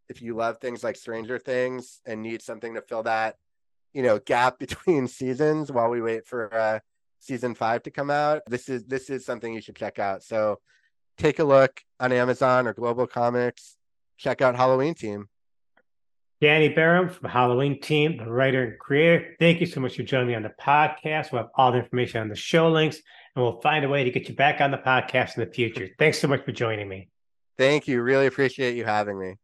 if 0.09 0.23
you 0.23 0.35
love 0.35 0.59
things 0.59 0.83
like 0.83 0.97
Stranger 0.97 1.39
Things 1.39 2.01
and 2.07 2.23
need 2.23 2.41
something 2.41 2.75
to 2.75 2.83
fill 2.83 3.03
that, 3.03 3.37
you 3.93 4.03
know, 4.03 4.19
gap 4.19 4.59
between 4.65 5.09
seasons 5.09 5.71
while 5.71 5.91
we 5.91 6.01
wait 6.01 6.27
for 6.27 6.53
uh, 6.55 6.79
season 7.19 7.55
five 7.55 7.83
to 7.85 7.91
come 7.91 8.11
out, 8.11 8.43
this 8.47 8.69
is 8.69 8.85
this 8.85 9.11
is 9.11 9.27
something 9.27 9.53
you 9.53 9.61
should 9.61 9.77
check 9.77 9.99
out. 9.99 10.23
So 10.23 10.59
take 11.19 11.39
a 11.39 11.45
look 11.45 11.83
on 12.01 12.13
Amazon 12.13 12.67
or 12.67 12.75
GlobalComix. 12.75 13.77
Check 14.17 14.43
out 14.43 14.57
Halloween 14.57 14.95
Team. 14.95 15.29
Danny 16.41 16.69
Baram 16.69 17.11
from 17.11 17.31
Halloween 17.31 17.81
Team, 17.81 18.19
the 18.19 18.31
writer 18.31 18.63
and 18.63 18.79
creator. 18.79 19.35
Thank 19.39 19.61
you 19.61 19.67
so 19.67 19.81
much 19.81 19.97
for 19.97 20.03
joining 20.03 20.29
me 20.29 20.35
on 20.35 20.43
the 20.43 20.53
podcast. 20.61 21.33
We'll 21.33 21.43
have 21.43 21.51
all 21.55 21.73
the 21.73 21.79
information 21.79 22.21
on 22.21 22.29
the 22.29 22.37
show 22.37 22.71
links, 22.71 22.97
and 23.35 23.43
we'll 23.43 23.61
find 23.63 23.85
a 23.85 23.89
way 23.89 24.05
to 24.05 24.11
get 24.11 24.29
you 24.29 24.35
back 24.35 24.61
on 24.61 24.71
the 24.71 24.77
podcast 24.77 25.39
in 25.39 25.45
the 25.45 25.51
future. 25.51 25.89
Thanks 25.99 26.19
so 26.19 26.29
much 26.29 26.45
for 26.45 26.53
joining 26.53 26.89
me. 26.89 27.09
Thank 27.57 27.89
you. 27.89 28.03
Really 28.03 28.27
appreciate 28.27 28.77
you 28.77 28.85
having 28.85 29.19
me. 29.19 29.37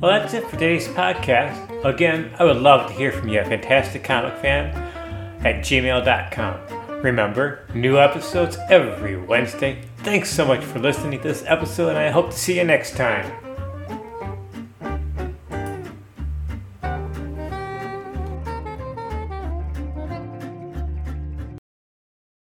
Well, 0.00 0.18
that's 0.18 0.32
it 0.32 0.44
for 0.44 0.52
today's 0.52 0.88
podcast. 0.88 1.84
Again, 1.84 2.34
I 2.38 2.44
would 2.44 2.56
love 2.56 2.88
to 2.88 2.94
hear 2.94 3.12
from 3.12 3.28
you, 3.28 3.40
a 3.40 3.44
fantastic 3.44 4.02
comic 4.02 4.34
fan, 4.38 4.74
at 5.44 5.56
gmail.com. 5.56 6.79
Remember, 7.02 7.60
new 7.72 7.98
episodes 7.98 8.58
every 8.68 9.16
Wednesday. 9.16 9.82
Thanks 9.98 10.30
so 10.30 10.44
much 10.44 10.62
for 10.62 10.78
listening 10.78 11.18
to 11.18 11.28
this 11.28 11.42
episode, 11.46 11.88
and 11.88 11.98
I 11.98 12.10
hope 12.10 12.30
to 12.30 12.38
see 12.38 12.58
you 12.58 12.64
next 12.64 12.94
time. 12.94 13.49